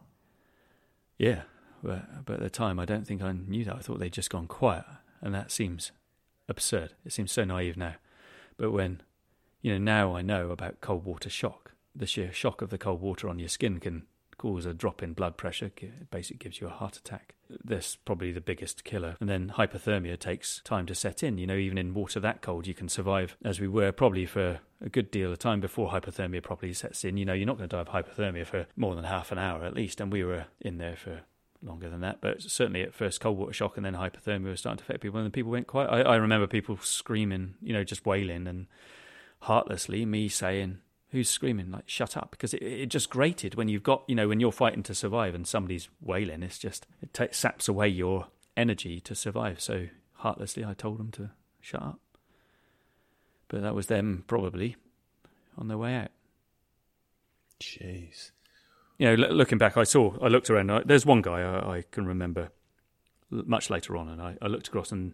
[1.17, 1.43] yeah,
[1.83, 3.75] but, but at the time, I don't think I knew that.
[3.75, 4.85] I thought they'd just gone quiet,
[5.21, 5.91] and that seems
[6.49, 6.93] absurd.
[7.05, 7.95] It seems so naive now.
[8.57, 9.01] But when,
[9.61, 11.73] you know, now I know about cold water shock.
[11.95, 14.03] The sheer shock of the cold water on your skin can
[14.45, 15.71] cause a drop in blood pressure.
[15.77, 17.33] It basically gives you a heart attack.
[17.63, 19.17] That's probably the biggest killer.
[19.19, 21.39] And then hypothermia takes time to set in.
[21.39, 24.59] You know, even in water that cold, you can survive as we were probably for
[24.81, 27.17] a good deal of time before hypothermia properly sets in.
[27.17, 29.63] You know, you're not going to die of hypothermia for more than half an hour
[29.63, 29.99] at least.
[29.99, 31.21] And we were in there for
[31.63, 32.21] longer than that.
[32.21, 35.17] But certainly at first, cold water shock and then hypothermia was starting to affect people.
[35.17, 35.89] And then people went quiet.
[35.89, 38.67] I, I remember people screaming, you know, just wailing and
[39.39, 40.81] heartlessly me saying,
[41.15, 41.71] Who's screaming?
[41.71, 42.31] Like, shut up.
[42.31, 45.33] Because it, it just grated when you've got, you know, when you're fighting to survive
[45.33, 49.61] and somebody's wailing, it's just, it ta saps away your energy to survive.
[49.61, 51.29] So heartlessly, I told them to
[51.61, 52.01] shut up.
[53.47, 54.75] But that was them probably
[55.57, 56.11] on their way out.
[57.61, 58.31] Jeez.
[58.97, 60.69] you know, l- looking back, I saw, I looked around.
[60.69, 62.49] I, there's one guy I, I can remember
[63.31, 65.13] l- much later on, and I, I looked across, and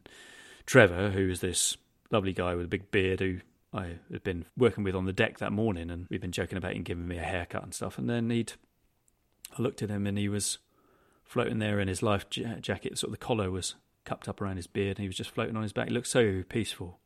[0.66, 1.78] Trevor, who is this
[2.10, 3.40] lovely guy with a big beard, who
[3.74, 6.74] I had been working with on the deck that morning, and we'd been joking about
[6.74, 7.98] him giving me a haircut and stuff.
[7.98, 8.54] And then he'd,
[9.58, 10.58] I looked at him, and he was
[11.24, 12.98] floating there in his life ja- jacket.
[12.98, 15.56] Sort of the collar was cupped up around his beard, and he was just floating
[15.56, 15.88] on his back.
[15.88, 17.00] He looked so peaceful,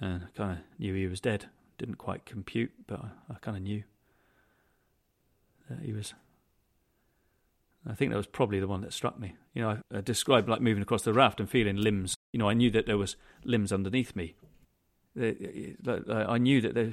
[0.00, 1.46] and I kind of knew he was dead.
[1.78, 3.84] Didn't quite compute, but I, I kind of knew
[5.70, 6.12] that he was.
[7.86, 9.34] I think that was probably the one that struck me.
[9.54, 12.14] You know, I, I described like moving across the raft and feeling limbs.
[12.32, 14.34] You know, I knew that there was limbs underneath me.
[15.16, 16.92] I knew that there,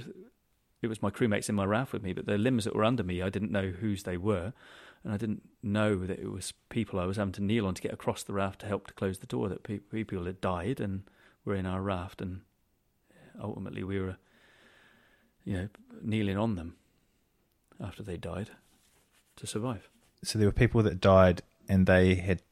[0.81, 3.03] it was my crewmates in my raft with me, but the limbs that were under
[3.03, 4.53] me, I didn't know whose they were,
[5.03, 7.81] and I didn't know that it was people I was having to kneel on to
[7.81, 9.49] get across the raft to help to close the door.
[9.49, 11.03] That pe- people had died and
[11.43, 12.41] were in our raft, and
[13.41, 14.17] ultimately we were,
[15.43, 15.69] you know,
[16.01, 16.75] kneeling on them
[17.79, 18.51] after they died
[19.37, 19.89] to survive.
[20.23, 22.43] So there were people that died and they had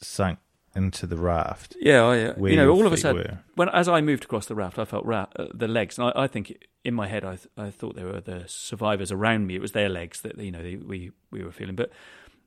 [0.00, 0.38] sunk
[0.74, 1.76] into the raft.
[1.80, 3.38] Yeah, I, uh, Where you know, all of a sudden, were.
[3.56, 6.24] when as I moved across the raft, I felt ra- uh, the legs, and I,
[6.24, 9.54] I think in my head, I th- I thought there were the survivors around me.
[9.56, 11.90] It was their legs that you know they, we we were feeling, but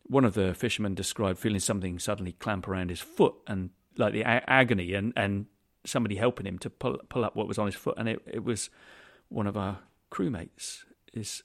[0.04, 4.22] one of the fishermen described feeling something suddenly clamp around his foot and like the
[4.22, 5.46] a- agony and, and
[5.86, 8.44] somebody helping him to pull pull up what was on his foot, and it, it
[8.44, 8.70] was
[9.30, 9.80] one of our
[10.12, 10.84] crewmates.
[11.14, 11.44] Is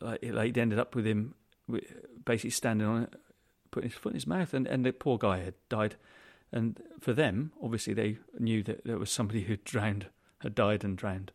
[0.00, 1.34] like, it ended up with him
[2.24, 3.14] basically standing on it,
[3.74, 5.96] putting his foot in his mouth, and, and the poor guy had died.
[6.52, 10.06] And for them, obviously, they knew that there was somebody who drowned,
[10.38, 11.32] had died and drowned,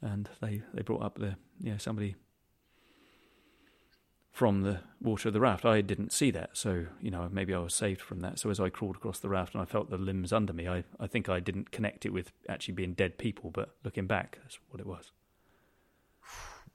[0.00, 2.14] and they, they brought up the you know somebody
[4.30, 5.64] from the water of the raft.
[5.64, 8.38] I didn't see that, so you know maybe I was saved from that.
[8.38, 10.84] So as I crawled across the raft and I felt the limbs under me, I,
[11.00, 14.60] I think I didn't connect it with actually being dead people, but looking back, that's
[14.70, 15.10] what it was.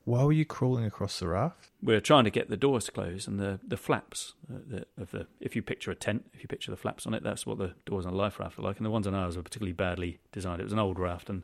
[0.05, 1.71] Why were you crawling across the raft?
[1.81, 5.09] We are trying to get the doors closed and the the flaps uh, the, of
[5.09, 5.25] the.
[5.39, 7.73] If you picture a tent, if you picture the flaps on it, that's what the
[7.87, 8.77] doors on a life raft are like.
[8.77, 10.61] And the ones on ours were particularly badly designed.
[10.61, 11.41] It was an old raft, and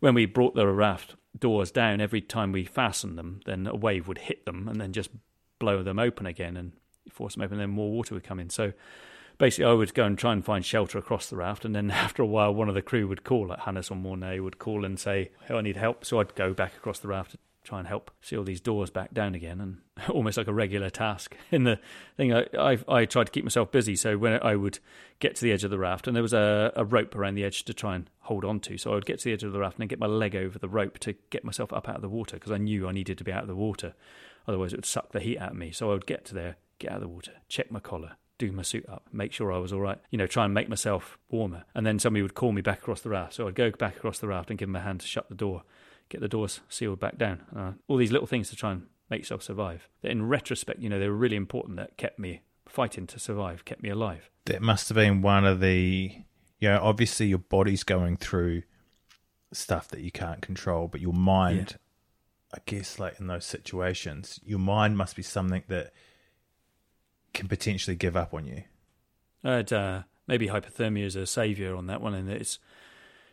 [0.00, 4.08] when we brought the raft doors down, every time we fastened them, then a wave
[4.08, 5.10] would hit them and then just
[5.58, 6.72] blow them open again and
[7.10, 8.48] force them open, and then more water would come in.
[8.48, 8.72] So
[9.36, 12.22] basically, I would go and try and find shelter across the raft, and then after
[12.22, 14.98] a while, one of the crew would call, like Hannes or Mornay would call and
[14.98, 16.06] say, hey, I need help.
[16.06, 17.36] So I'd go back across the raft
[17.68, 19.78] try and help seal these doors back down again, and
[20.10, 21.36] almost like a regular task.
[21.50, 21.78] In the
[22.16, 24.78] thing, I, I, I tried to keep myself busy, so when I would
[25.20, 27.44] get to the edge of the raft, and there was a, a rope around the
[27.44, 29.52] edge to try and hold on to, so I would get to the edge of
[29.52, 31.96] the raft and then get my leg over the rope to get myself up out
[31.96, 33.94] of the water because I knew I needed to be out of the water.
[34.46, 35.70] Otherwise, it would suck the heat out of me.
[35.70, 38.50] So I would get to there, get out of the water, check my collar, do
[38.50, 41.18] my suit up, make sure I was all right, you know, try and make myself
[41.28, 41.64] warmer.
[41.74, 43.34] And then somebody would call me back across the raft.
[43.34, 45.34] So I'd go back across the raft and give them a hand to shut the
[45.34, 45.64] door,
[46.08, 47.42] get the doors sealed back down.
[47.54, 49.88] Uh, all these little things to try and make yourself survive.
[50.02, 53.64] That in retrospect, you know, they were really important that kept me fighting to survive,
[53.64, 54.30] kept me alive.
[54.46, 56.12] That must have been one of the,
[56.58, 58.62] you know, obviously your body's going through
[59.52, 61.68] stuff that you can't control, but your mind.
[61.72, 61.76] Yeah
[62.52, 65.92] I guess like in those situations, your mind must be something that
[67.34, 68.62] can potentially give up on you.
[69.44, 72.58] I'd, uh, maybe hypothermia is a savior on that one, and it's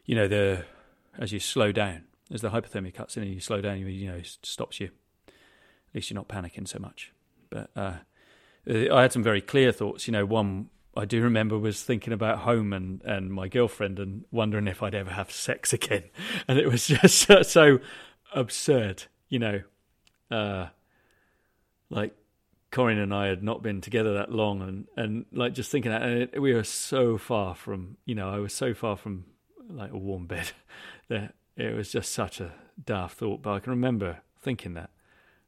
[0.06, 0.66] you know the
[1.18, 4.10] as you slow down, as the hypothermia cuts in and you slow down, you, you
[4.10, 4.90] know it stops you.
[5.28, 7.14] At least you're not panicking so much.
[7.50, 7.98] But uh,
[8.68, 10.08] I had some very clear thoughts.
[10.08, 14.26] You know, one I do remember was thinking about home and, and my girlfriend and
[14.32, 16.04] wondering if I'd ever have sex again.
[16.48, 17.80] And it was just so, so
[18.34, 19.62] absurd, you know.
[20.32, 20.68] Uh,
[21.90, 22.16] like
[22.72, 26.02] Corinne and I had not been together that long, and, and like just thinking that
[26.02, 29.26] and we were so far from, you know, I was so far from
[29.70, 30.52] like a warm bed
[31.10, 32.54] that it was just such a
[32.84, 33.42] daft thought.
[33.42, 34.90] But I can remember thinking that,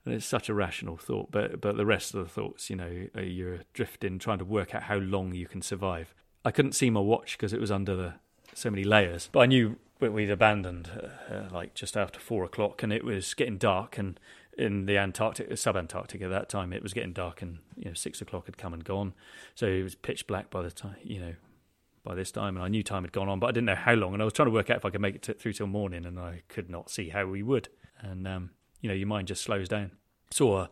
[0.05, 1.31] and it's such a rational thought.
[1.31, 4.83] But but the rest of the thoughts, you know, you're drifting, trying to work out
[4.83, 6.13] how long you can survive.
[6.45, 8.13] I couldn't see my watch because it was under the
[8.53, 12.83] so many layers, but I knew we'd abandoned uh, uh, like just after four o'clock,
[12.83, 13.97] and it was getting dark.
[13.97, 14.19] And
[14.57, 18.21] in the Antarctic, sub-Antarctic at that time, it was getting dark, and you know six
[18.21, 19.13] o'clock had come and gone.
[19.55, 21.33] So it was pitch black by the time you know
[22.07, 23.93] by this time, and I knew time had gone on, but I didn't know how
[23.93, 24.13] long.
[24.13, 25.67] And I was trying to work out if I could make it t- through till
[25.67, 27.67] morning, and I could not see how we would.
[27.99, 28.51] And um,
[28.81, 29.91] you know, your mind just slows down.
[30.31, 30.69] Saw a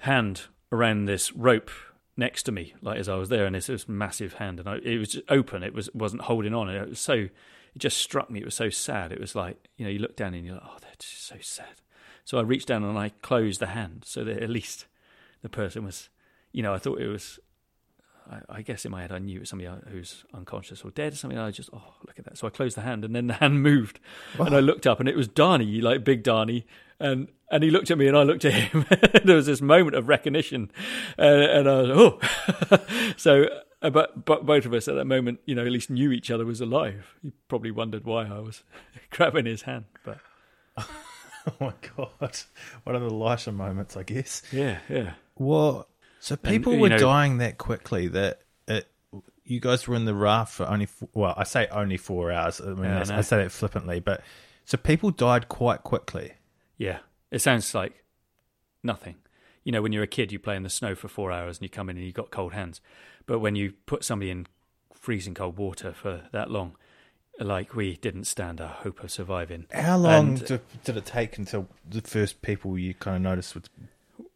[0.00, 1.70] hand around this rope
[2.16, 4.76] next to me, like as I was there, and it's this massive hand, and I,
[4.76, 5.62] it was open.
[5.62, 6.68] It was wasn't holding on.
[6.68, 7.14] and It was so
[7.76, 8.40] it just struck me.
[8.40, 9.12] It was so sad.
[9.12, 11.80] It was like, you know, you look down and you're like, oh, that's so sad.
[12.24, 14.86] So I reached down and I closed the hand so that at least
[15.42, 16.08] the person was,
[16.52, 17.38] you know, I thought it was,
[18.30, 21.12] I, I guess in my head I knew it was somebody who's unconscious or dead
[21.12, 21.38] or something.
[21.38, 22.38] I just, oh, look at that.
[22.38, 24.00] So I closed the hand and then the hand moved.
[24.38, 24.46] Wow.
[24.46, 26.64] And I looked up and it was Darnie, like big Darnie.
[26.98, 28.86] And and he looked at me and I looked at him.
[29.24, 30.70] there was this moment of recognition.
[31.18, 33.14] Uh, and I was, oh.
[33.16, 33.46] so
[33.82, 36.30] uh, but but both of us at that moment, you know, at least knew each
[36.30, 37.14] other was alive.
[37.22, 38.62] He probably wondered why I was
[39.10, 39.84] grabbing his hand.
[40.04, 40.18] But
[40.78, 40.88] oh
[41.60, 42.36] my god,
[42.84, 44.42] one of the lighter moments, I guess.
[44.50, 45.12] Yeah, yeah.
[45.36, 45.86] Well,
[46.26, 48.88] so people and, were know, dying that quickly that it,
[49.44, 52.60] you guys were in the raft for only four, well, I say only four hours.
[52.60, 54.22] I mean, yeah, I, I say that flippantly, but
[54.64, 56.32] so people died quite quickly.
[56.78, 56.98] Yeah,
[57.30, 58.02] it sounds like
[58.82, 59.14] nothing.
[59.62, 61.62] You know, when you're a kid, you play in the snow for four hours and
[61.62, 62.80] you come in and you've got cold hands.
[63.26, 64.48] But when you put somebody in
[64.94, 66.74] freezing cold water for that long,
[67.38, 69.66] like we didn't stand a hope of surviving.
[69.72, 73.54] How long and, did, did, it take until the first people you kind of noticed
[73.54, 73.68] would?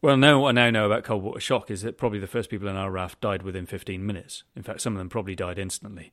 [0.03, 2.49] Well, now what I now know about cold water shock is that probably the first
[2.49, 4.45] people in our raft died within 15 minutes.
[4.57, 6.11] In fact, some of them probably died instantly.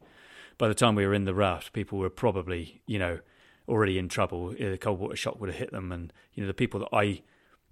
[0.58, 3.20] By the time we were in the raft, people were probably, you know,
[3.68, 4.50] already in trouble.
[4.50, 6.90] Uh, the cold water shock would have hit them, and you know the people that
[6.92, 7.22] I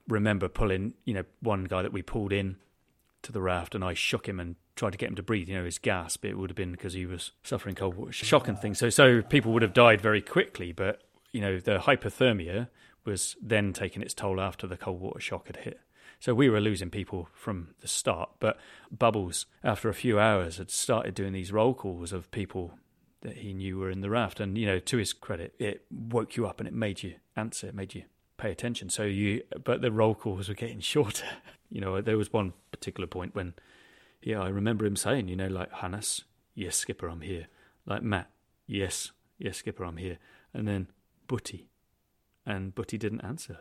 [0.08, 2.58] remember pulling, you know, one guy that we pulled in
[3.24, 5.50] to the raft, and I shook him and tried to get him to breathe.
[5.50, 6.24] You know, his gasp.
[6.24, 8.78] It would have been because he was suffering cold water shock and things.
[8.78, 10.72] So, so people would have died very quickly.
[10.72, 11.02] But
[11.34, 12.70] you know, the hypothermia
[13.04, 15.80] was then taking its toll after the cold water shock had hit.
[16.20, 18.30] So we were losing people from the start.
[18.40, 18.58] But
[18.92, 22.74] Bubbles, after a few hours, had started doing these roll calls of people
[23.22, 24.40] that he knew were in the raft.
[24.40, 27.68] And, you know, to his credit, it woke you up and it made you answer,
[27.68, 28.04] it made you
[28.38, 28.90] pay attention.
[28.90, 31.28] So you, but the roll calls were getting shorter.
[31.70, 33.54] You know, there was one particular point when,
[34.22, 37.48] yeah, I remember him saying, you know, like, Hannes, yes, Skipper, I'm here.
[37.86, 38.30] Like, Matt,
[38.68, 40.20] yes, yes, Skipper, I'm here.
[40.54, 40.88] And then,
[41.28, 41.68] Butty.
[42.46, 43.60] And Butty didn't answer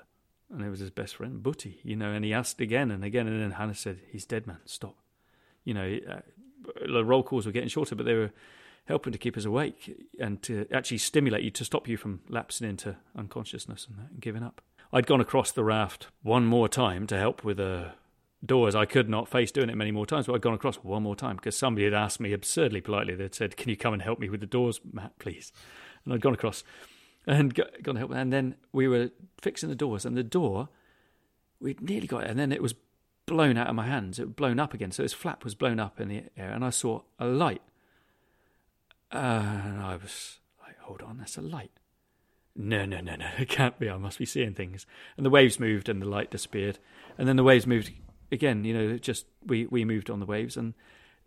[0.52, 3.26] and it was his best friend, Butty, you know, and he asked again and again,
[3.26, 4.58] and then Hannes said, "He's dead, man.
[4.64, 4.96] Stop."
[5.64, 6.20] You know, uh,
[6.86, 8.32] the roll calls were getting shorter, but they were
[8.86, 12.68] helping to keep us awake and to actually stimulate you to stop you from lapsing
[12.68, 14.60] into unconsciousness and, and giving up.
[14.92, 17.92] I'd gone across the raft one more time to help with the
[18.44, 18.74] doors.
[18.74, 21.16] I could not face doing it many more times, but I'd gone across one more
[21.16, 23.14] time because somebody had asked me absurdly politely.
[23.14, 25.52] They'd said, "Can you come and help me with the doors, Matt, please?"
[26.04, 26.62] And I'd gone across
[27.26, 28.12] and got, help.
[28.12, 29.10] And then we were
[29.40, 30.68] fixing the doors, and the door,
[31.60, 32.74] we'd nearly got it, and then it was
[33.26, 34.18] blown out of my hands.
[34.18, 34.90] It was blown up again.
[34.90, 37.62] So this flap was blown up in the air, and I saw a light.
[39.12, 39.16] Uh,
[39.64, 41.70] and I was like, hold on, that's a light.
[42.56, 43.88] No, no, no, no, it can't be.
[43.88, 44.86] I must be seeing things.
[45.16, 46.78] And the waves moved, and the light disappeared.
[47.16, 47.92] And then the waves moved
[48.30, 48.64] again.
[48.64, 50.74] You know, just we, we moved on the waves, and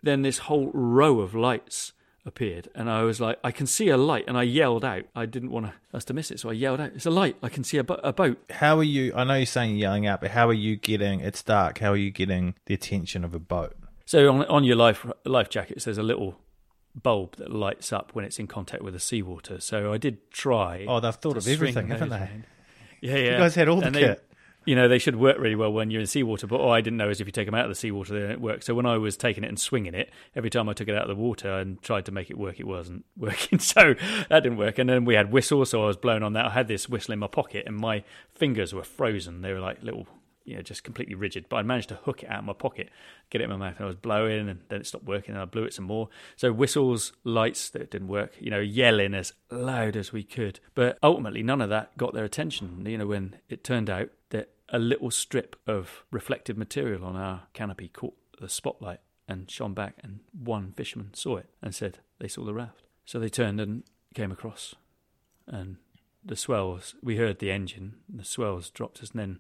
[0.04, 1.94] then this whole row of lights
[2.28, 5.06] appeared, and I was like, I can see a light, and I yelled out.
[5.16, 7.38] I didn't want us to miss it, so I yelled out, "It's a light!
[7.42, 9.14] I can see a, bo- a boat." How are you?
[9.16, 11.22] I know you're saying you're yelling out, but how are you getting?
[11.22, 11.80] It's dark.
[11.80, 13.76] How are you getting the attention of a boat?
[14.06, 16.38] So on on your life life jackets, there's a little
[16.94, 19.60] bulb that lights up when it's in contact with the seawater.
[19.60, 20.86] So I did try.
[20.88, 22.30] Oh, they've thought of everything, haven't they?
[23.02, 23.32] Yeah, yeah.
[23.34, 24.27] You guys had all the and kit
[24.68, 26.46] you know, they should work really well when you're in seawater.
[26.46, 28.28] But all I didn't know is if you take them out of the seawater, they
[28.28, 28.64] don't work.
[28.64, 31.04] So when I was taking it and swinging it, every time I took it out
[31.04, 33.60] of the water and tried to make it work, it wasn't working.
[33.60, 33.96] So
[34.30, 34.78] that didn't work.
[34.78, 36.48] And then we had whistles, so I was blowing on that.
[36.48, 38.04] I had this whistle in my pocket, and my
[38.36, 39.42] fingers were frozen.
[39.42, 40.06] They were like little
[40.44, 41.46] you know, just completely rigid.
[41.48, 42.90] But I managed to hook it out of my pocket,
[43.30, 45.42] get it in my mouth, and I was blowing, and then it stopped working, and
[45.42, 46.10] I blew it some more.
[46.36, 50.60] So whistles, lights that didn't work, you know, yelling as loud as we could.
[50.74, 52.86] But ultimately, none of that got their attention.
[52.86, 57.44] You know, when it turned out that a little strip of reflective material on our
[57.54, 62.28] canopy caught the spotlight and shone back, and one fisherman saw it and said they
[62.28, 62.84] saw the raft.
[63.06, 64.76] So they turned and came across,
[65.46, 65.78] and
[66.24, 66.96] the swells.
[67.02, 69.40] We heard the engine, the swells dropped us, and then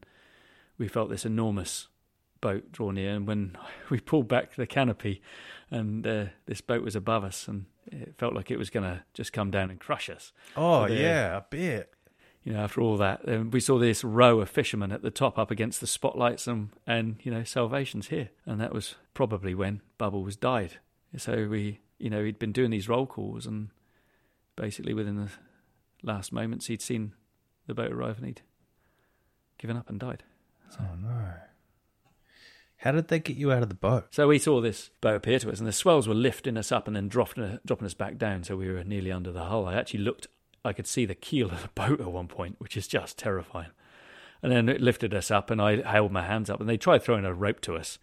[0.78, 1.88] we felt this enormous
[2.40, 3.16] boat draw near.
[3.16, 3.58] And when
[3.90, 5.22] we pulled back the canopy,
[5.70, 9.04] and uh, this boat was above us, and it felt like it was going to
[9.14, 10.32] just come down and crush us.
[10.56, 11.94] Oh yeah, a bit
[12.48, 15.38] you know, after all that, um, we saw this row of fishermen at the top
[15.38, 18.30] up against the spotlights and, and, you know, Salvation's here.
[18.45, 20.76] And that was probably when Bubbles died.
[21.18, 23.68] So we, you know, he'd been doing these roll calls and
[24.56, 25.30] basically within the
[26.04, 27.12] last moments he'd seen
[27.68, 28.41] the boat arrive and he'd
[29.58, 30.24] given up and died.
[30.70, 30.80] So.
[30.80, 31.34] Oh, no.
[32.78, 34.08] How did they get you out of the boat?
[34.12, 36.88] So we saw this boat appear to us, and the swells were lifting us up
[36.88, 38.43] and then dropping, dropping us back down.
[38.43, 39.66] So we were nearly under the hull.
[39.66, 40.28] I actually looked
[40.68, 43.72] I could see the keel of the boat at one point, which is just terrifying.
[44.43, 47.01] And then it lifted us up, and I held my hands up, and they tried
[47.01, 47.97] throwing a rope to us,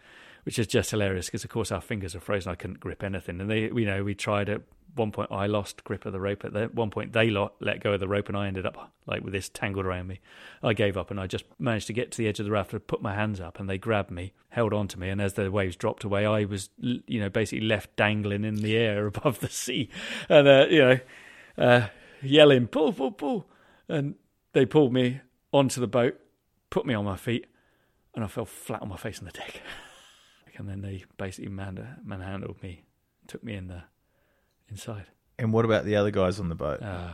[0.44, 2.50] which is just hilarious because, of course, our fingers are frozen.
[2.50, 4.62] I couldn't grip anything, and they, you know, we tried at
[4.94, 5.30] one point.
[5.30, 6.44] I lost grip of the rope.
[6.44, 9.32] At one point, they let go of the rope, and I ended up like with
[9.32, 10.20] this tangled around me.
[10.62, 12.74] I gave up, and I just managed to get to the edge of the raft
[12.86, 15.50] put my hands up, and they grabbed me, held on to me, and as the
[15.50, 19.50] waves dropped away, I was, you know, basically left dangling in the air above the
[19.50, 19.90] sea,
[20.28, 20.98] and uh, you know.
[21.56, 21.86] Uh,
[22.24, 23.46] yelling, pull, pull, pull.
[23.88, 24.14] And
[24.52, 25.20] they pulled me
[25.52, 26.18] onto the boat,
[26.70, 27.46] put me on my feet,
[28.14, 29.60] and I fell flat on my face on the deck.
[30.56, 32.82] and then they basically man- manhandled me,
[33.26, 33.82] took me in the
[34.68, 35.06] inside.
[35.38, 36.80] And what about the other guys on the boat?
[36.82, 37.12] Uh,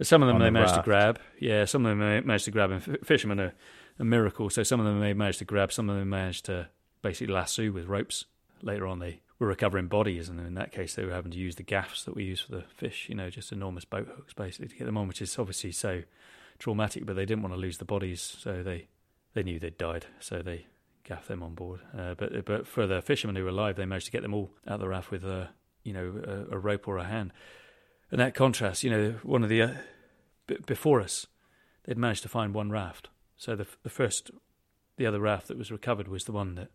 [0.00, 0.84] some of them On they the managed raft.
[0.84, 1.20] to grab.
[1.38, 2.70] Yeah, some of them managed to grab.
[2.70, 3.52] And f- fishermen are
[3.98, 4.48] a miracle.
[4.50, 5.70] So some of them they managed to grab.
[5.70, 6.68] Some of them managed to
[7.02, 8.24] basically lasso with ropes.
[8.62, 11.56] Later on, they were recovering bodies, and in that case, they were having to use
[11.56, 13.08] the gaffs that we use for the fish.
[13.08, 16.02] You know, just enormous boat hooks basically to get them on, which is obviously so
[16.60, 17.04] traumatic.
[17.04, 18.86] But they didn't want to lose the bodies, so they
[19.34, 20.66] they knew they'd died, so they
[21.04, 21.80] gaffed them on board.
[21.96, 24.52] Uh, but but for the fishermen who were alive, they managed to get them all
[24.66, 25.50] out of the raft with a
[25.82, 27.32] you know a, a rope or a hand.
[28.12, 29.74] And that contrast, you know, one of the uh,
[30.46, 31.26] b- before us,
[31.84, 33.08] they'd managed to find one raft.
[33.36, 34.30] So the the first,
[34.98, 36.70] the other raft that was recovered was the one that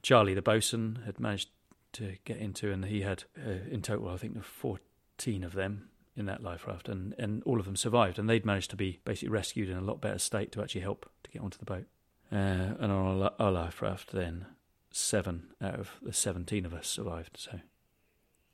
[0.00, 1.50] Charlie, the bosun, had managed
[1.98, 6.26] to get into, and he had uh, in total, I think, fourteen of them in
[6.26, 9.28] that life raft, and and all of them survived, and they'd managed to be basically
[9.28, 11.86] rescued in a lot better state to actually help to get onto the boat.
[12.30, 14.46] Uh, and on our, our life raft, then
[14.90, 17.36] seven out of the seventeen of us survived.
[17.38, 17.60] So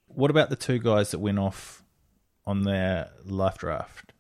[0.07, 1.83] What about the two guys that went off
[2.47, 4.13] on their life raft?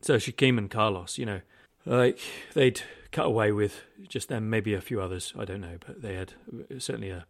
[0.00, 1.40] So Shaquem and Carlos, you know,
[1.86, 2.20] like
[2.54, 5.32] they'd cut away with just them, maybe a few others.
[5.38, 6.34] I don't know, but they had
[6.78, 7.26] certainly a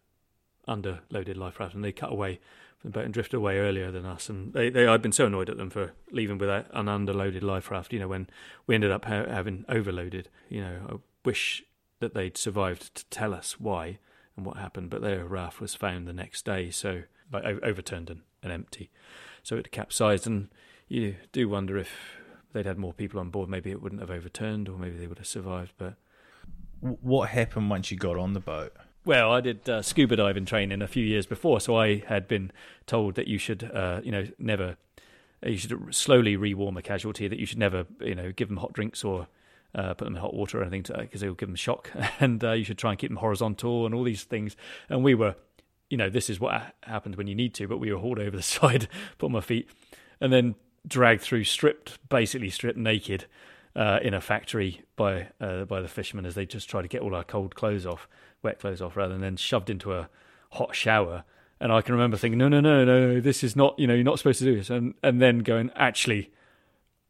[0.69, 2.39] underloaded life raft, and they cut away
[2.79, 4.29] from the boat and drifted away earlier than us.
[4.29, 7.71] And they, they I'd been so annoyed at them for leaving with an underloaded life
[7.71, 7.91] raft.
[7.91, 8.29] You know, when
[8.67, 10.29] we ended up ha- having overloaded.
[10.49, 10.95] You know, I
[11.25, 11.63] wish
[11.99, 13.99] that they'd survived to tell us why
[14.37, 14.89] and what happened.
[14.89, 18.89] But their raft was found the next day, so like overturned and, and empty,
[19.43, 20.25] so it capsized.
[20.25, 20.49] And
[20.87, 21.91] you do wonder if
[22.53, 25.19] they'd had more people on board, maybe it wouldn't have overturned, or maybe they would
[25.19, 25.73] have survived.
[25.77, 25.95] But
[26.79, 28.73] what happened once you got on the boat?
[29.05, 32.51] Well, I did uh, scuba diving training a few years before, so I had been
[32.85, 34.75] told that you should, uh, you know, never,
[35.43, 37.27] you should slowly rewarm a casualty.
[37.27, 39.27] That you should never, you know, give them hot drinks or
[39.73, 42.43] uh, put them in hot water or anything because they will give them shock, and
[42.43, 44.57] uh, you should try and keep them horizontal and all these things.
[44.89, 45.35] And we were,
[45.89, 48.35] you know, this is what happens when you need to, but we were hauled over
[48.35, 49.69] the side, put on my feet,
[50.19, 53.25] and then dragged through, stripped, basically stripped naked.
[53.75, 57.01] Uh, in a factory by uh, by the fishermen as they just try to get
[57.01, 58.09] all our cold clothes off
[58.43, 60.09] wet clothes off rather than then shoved into a
[60.51, 61.23] hot shower.
[61.61, 63.93] And I can remember thinking, no, no, no, no, no, this is not, you know,
[63.93, 64.69] you're not supposed to do this.
[64.69, 66.31] And and then going, actually,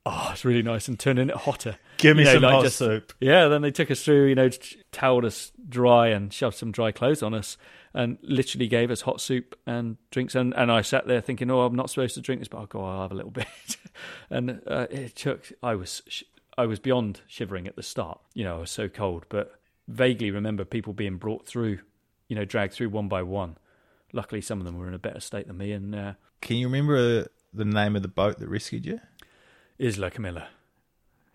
[0.06, 1.78] oh, it's really nice, and turning it hotter.
[1.98, 3.14] Give me you know, some like hot just, soup.
[3.20, 4.50] Yeah, then they took us through, you know,
[4.92, 7.58] toweled us dry and shoved some dry clothes on us
[7.94, 10.36] and literally gave us hot soup and drinks.
[10.36, 12.66] And, and I sat there thinking, oh, I'm not supposed to drink this, but I'll
[12.68, 13.48] go, I'll have a little bit.
[14.30, 16.24] and uh, it took, I was,
[16.58, 18.20] I was beyond shivering at the start.
[18.34, 19.59] You know, I was so cold, but
[19.90, 21.80] vaguely remember people being brought through,
[22.28, 23.58] you know, dragged through one by one.
[24.14, 25.72] Luckily, some of them were in a better state than me.
[25.72, 29.02] And uh, can you remember the name of the boat that rescued you?
[29.80, 30.48] Isla Camilla.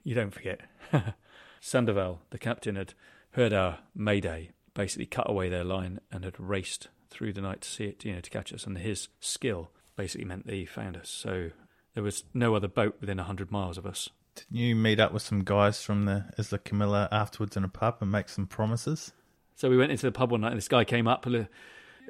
[0.03, 0.61] You don't forget.
[1.61, 2.95] Sandoval, the captain, had
[3.33, 7.69] heard our mayday, basically cut away their line, and had raced through the night to
[7.69, 8.67] see it, you know, to catch us.
[8.67, 11.09] And his skill basically meant that he found us.
[11.09, 11.51] So
[11.95, 14.11] there was no other boat within a hundred miles of us.
[14.35, 17.99] Didn't you meet up with some guys from the Isla Camilla afterwards in a pub
[18.01, 19.13] and make some promises?
[19.55, 21.27] So we went into the pub one night, and this guy came up.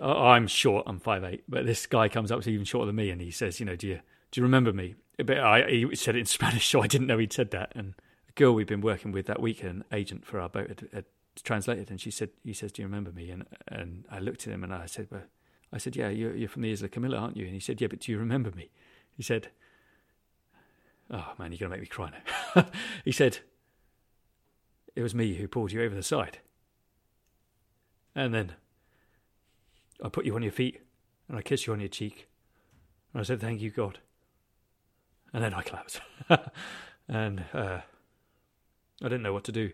[0.02, 3.10] I'm short, I'm five eight, but this guy comes up, he's even shorter than me,
[3.10, 4.00] and he says, "You know, do you
[4.30, 7.18] do you remember me?" But I, he said it in Spanish, so I didn't know
[7.18, 7.72] he'd said that.
[7.74, 7.94] And
[8.26, 11.04] the girl we'd been working with that week, an agent for our boat, had, had
[11.42, 14.54] translated, and she said, "He says, do you remember me?" And and I looked at
[14.54, 15.24] him and I said, "Well,
[15.72, 17.88] I said, yeah, you're, you're from the Isla Camilla, aren't you?" And he said, "Yeah,
[17.88, 18.70] but do you remember me?"
[19.16, 19.50] He said,
[21.10, 22.10] Oh man, you're going to make me cry
[22.54, 22.66] now.
[23.04, 23.38] he said,
[24.96, 26.38] It was me who pulled you over the side.
[28.14, 28.52] And then
[30.02, 30.80] I put you on your feet
[31.28, 32.28] and I kissed you on your cheek.
[33.12, 33.98] And I said, Thank you, God.
[35.32, 36.00] And then I collapsed.
[37.08, 37.80] and uh,
[39.02, 39.72] I didn't know what to do.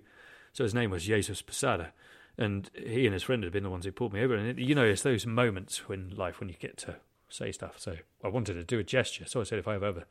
[0.53, 1.93] So his name was Jesus Posada.
[2.39, 4.35] And he and his friend had been the ones who pulled me over.
[4.35, 6.97] And it, you know, it's those moments in life when you get to
[7.29, 7.75] say stuff.
[7.79, 9.27] So I wanted to do a gesture.
[9.27, 10.05] So I said, if I ever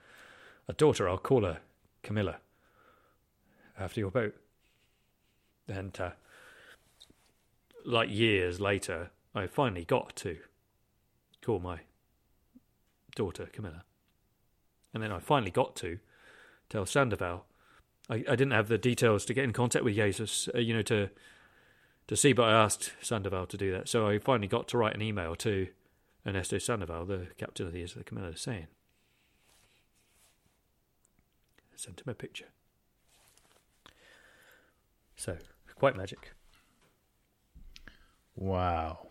[0.70, 1.60] a daughter, I'll call her
[2.04, 2.38] Camilla
[3.78, 4.36] after your boat.
[5.68, 6.12] And uh,
[7.84, 10.38] like years later, I finally got to
[11.44, 11.80] call my
[13.16, 13.84] daughter Camilla.
[14.94, 16.00] And then I finally got to
[16.70, 17.46] tell Sandoval.
[18.10, 20.82] I, I didn't have the details to get in contact with Jesus, uh, you know,
[20.84, 21.10] to
[22.08, 23.88] to see, but I asked Sandoval to do that.
[23.88, 25.68] So I finally got to write an email to
[26.26, 28.66] Ernesto Sandoval, the captain of the Isla Camilla, saying,
[31.80, 32.48] sent him a picture.
[35.16, 35.38] So,
[35.76, 36.34] quite magic.
[38.36, 39.08] Wow.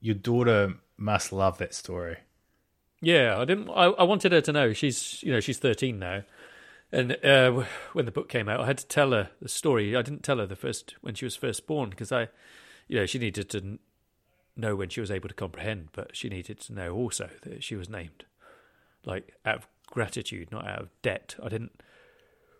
[0.00, 2.18] Your daughter must love that story.
[3.00, 3.70] Yeah, I didn't.
[3.70, 4.72] I, I wanted her to know.
[4.72, 6.22] She's, you know, she's thirteen now,
[6.92, 9.96] and uh, when the book came out, I had to tell her the story.
[9.96, 12.28] I didn't tell her the first when she was first born because I,
[12.88, 13.78] you know, she needed to
[14.56, 17.74] know when she was able to comprehend, but she needed to know also that she
[17.74, 18.24] was named
[19.04, 21.36] like out of gratitude, not out of debt.
[21.42, 21.82] I didn't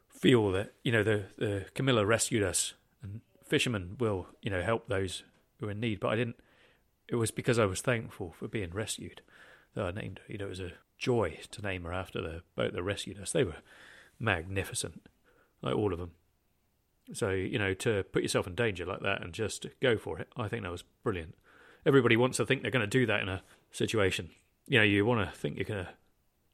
[0.08, 4.88] feel that you know the the Camilla rescued us, and fishermen will you know help
[4.88, 5.24] those
[5.58, 6.00] who are in need.
[6.00, 6.36] But I didn't.
[7.08, 9.22] It was because I was thankful for being rescued
[9.74, 10.32] that I named her.
[10.32, 13.32] You know, it was a joy to name her after the boat that rescued us.
[13.32, 13.56] They were
[14.20, 15.02] magnificent,
[15.60, 16.12] like all of them.
[17.12, 20.28] So you know, to put yourself in danger like that and just go for it,
[20.36, 21.34] I think that was brilliant.
[21.84, 24.30] Everybody wants to think they're going to do that in a situation.
[24.68, 25.90] You know, you want to think you're going to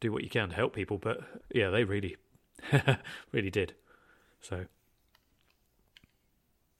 [0.00, 0.98] do what you can to help people.
[0.98, 1.20] But
[1.54, 2.16] yeah, they really,
[3.32, 3.74] really did.
[4.40, 4.66] So,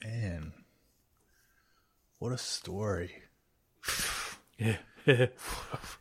[0.05, 0.53] man,
[2.19, 3.23] what a story.
[4.59, 5.27] yeah, yeah,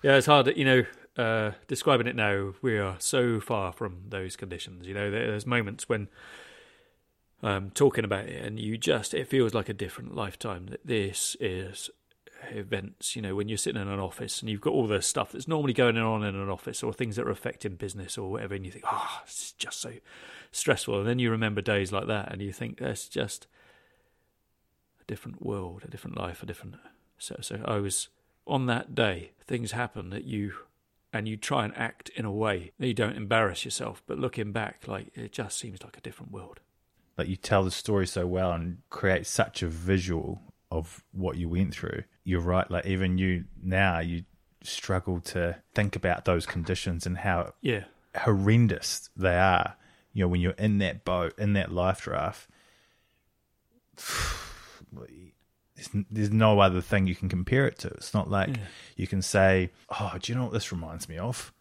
[0.03, 0.55] it's hard.
[0.55, 0.85] You know,
[1.17, 4.87] uh, describing it now, we are so far from those conditions.
[4.87, 6.09] You know, there's moments when
[7.43, 10.67] I'm um, talking about it, and you just it feels like a different lifetime.
[10.67, 11.89] That this is
[12.51, 15.31] events, you know, when you're sitting in an office and you've got all the stuff
[15.31, 18.55] that's normally going on in an office or things that are affecting business or whatever,
[18.55, 19.93] and you think, ah, oh, it's just so
[20.51, 20.99] stressful.
[20.99, 23.47] And then you remember days like that and you think that's just
[25.01, 26.75] a different world, a different life, a different.
[27.17, 28.09] So, so I was
[28.45, 30.53] on that day, things happen that you.
[31.13, 34.51] And you try and act in a way that you don't embarrass yourself, but looking
[34.51, 36.59] back, like it just seems like a different world.
[37.17, 40.41] Like you tell the story so well and create such a visual
[40.71, 42.03] of what you went through.
[42.23, 42.69] You're right.
[42.69, 44.23] Like even you now, you
[44.63, 47.85] struggle to think about those conditions and how Yeah,
[48.17, 49.75] horrendous they are.
[50.13, 52.49] You know, when you're in that boat, in that life raft,
[55.75, 57.87] there's, there's no other thing you can compare it to.
[57.89, 58.63] It's not like Yeah.
[58.95, 61.53] you can say, "Oh, do you know what this reminds me of?"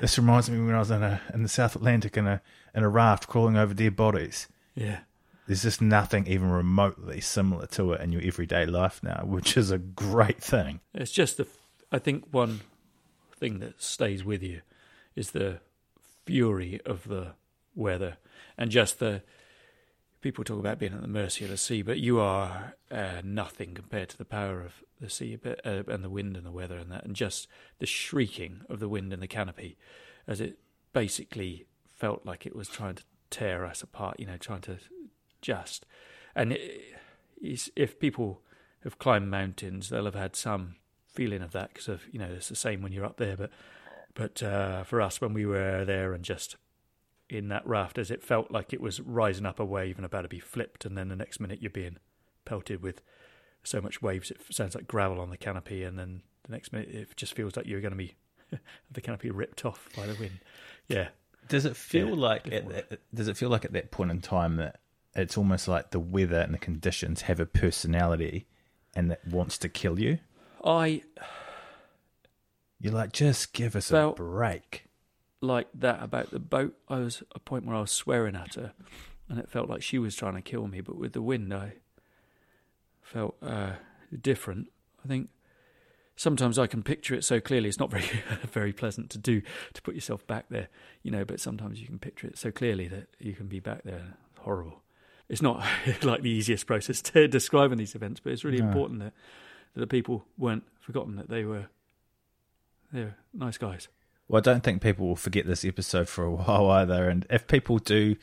[0.00, 2.40] This reminds me when I was in a in the South Atlantic in a
[2.74, 4.48] in a raft crawling over dead bodies.
[4.74, 5.00] yeah.
[5.46, 9.70] There's just nothing even remotely similar to it in your everyday life now, which is
[9.70, 10.80] a great thing.
[10.94, 11.46] It's just the.
[11.92, 12.60] I think one
[13.36, 14.62] thing that stays with you
[15.14, 15.60] is the
[16.24, 17.32] fury of the
[17.74, 18.16] weather
[18.56, 19.22] and just the.
[20.22, 23.74] People talk about being at the mercy of the sea, but you are uh, nothing
[23.74, 26.90] compared to the power of the sea uh, and the wind and the weather and
[26.90, 27.46] that, and just
[27.78, 29.76] the shrieking of the wind in the canopy,
[30.26, 30.58] as it
[30.94, 34.18] basically felt like it was trying to tear us apart.
[34.18, 34.78] You know, trying to
[35.44, 35.86] just
[36.34, 36.82] and it,
[37.76, 38.42] if people
[38.82, 40.76] have climbed mountains, they'll have had some
[41.06, 43.36] feeling of that because of you know it's the same when you're up there.
[43.36, 43.50] But
[44.14, 46.56] but uh, for us, when we were there and just
[47.28, 50.22] in that raft, as it felt like it was rising up a wave and about
[50.22, 51.98] to be flipped, and then the next minute you're being
[52.44, 53.00] pelted with
[53.66, 56.88] so much waves it sounds like gravel on the canopy, and then the next minute
[56.90, 58.14] it just feels like you're going to be
[58.90, 60.40] the canopy ripped off by the wind.
[60.88, 61.08] Yeah,
[61.48, 62.64] Does it feel Yeah, like at,
[63.14, 64.80] does it feel like at that point in time that
[65.16, 68.46] it's almost like the weather and the conditions have a personality
[68.96, 70.18] and that wants to kill you?
[70.64, 71.02] I
[72.80, 74.86] You're like, just give us a break.
[75.40, 76.76] like that about the boat.
[76.88, 78.72] I was a point where I was swearing at her,
[79.28, 80.80] and it felt like she was trying to kill me.
[80.80, 81.74] But with the wind, I
[83.02, 83.72] felt uh,
[84.20, 84.68] different.
[85.04, 85.28] I think
[86.16, 87.68] sometimes I can picture it so clearly.
[87.68, 88.06] It's not very
[88.50, 89.42] very pleasant to do
[89.74, 90.68] to put yourself back there,
[91.02, 91.24] you know.
[91.24, 94.14] But sometimes you can picture it so clearly that you can be back there.
[94.40, 94.82] Horrible.
[95.28, 95.64] It's not
[96.02, 98.68] like the easiest process to describe in these events, but it's really No.
[98.68, 99.12] important that
[99.74, 101.66] that the people weren't forgotten that they were
[102.92, 103.88] they're nice guys.
[104.28, 107.08] Well, I don't think people will forget this episode for a while either.
[107.08, 108.16] And if people do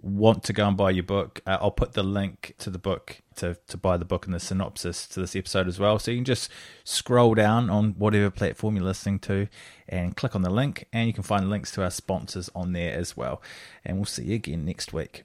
[0.00, 3.22] want to go and buy your book, uh, I'll put the link to the book
[3.36, 5.98] to, to buy the book and the synopsis to this episode as well.
[5.98, 6.50] So you can just
[6.84, 9.48] scroll down on whatever platform you're listening to
[9.88, 12.92] and click on the link, and you can find links to our sponsors on there
[12.94, 13.40] as well.
[13.84, 15.24] And we'll see you again next week.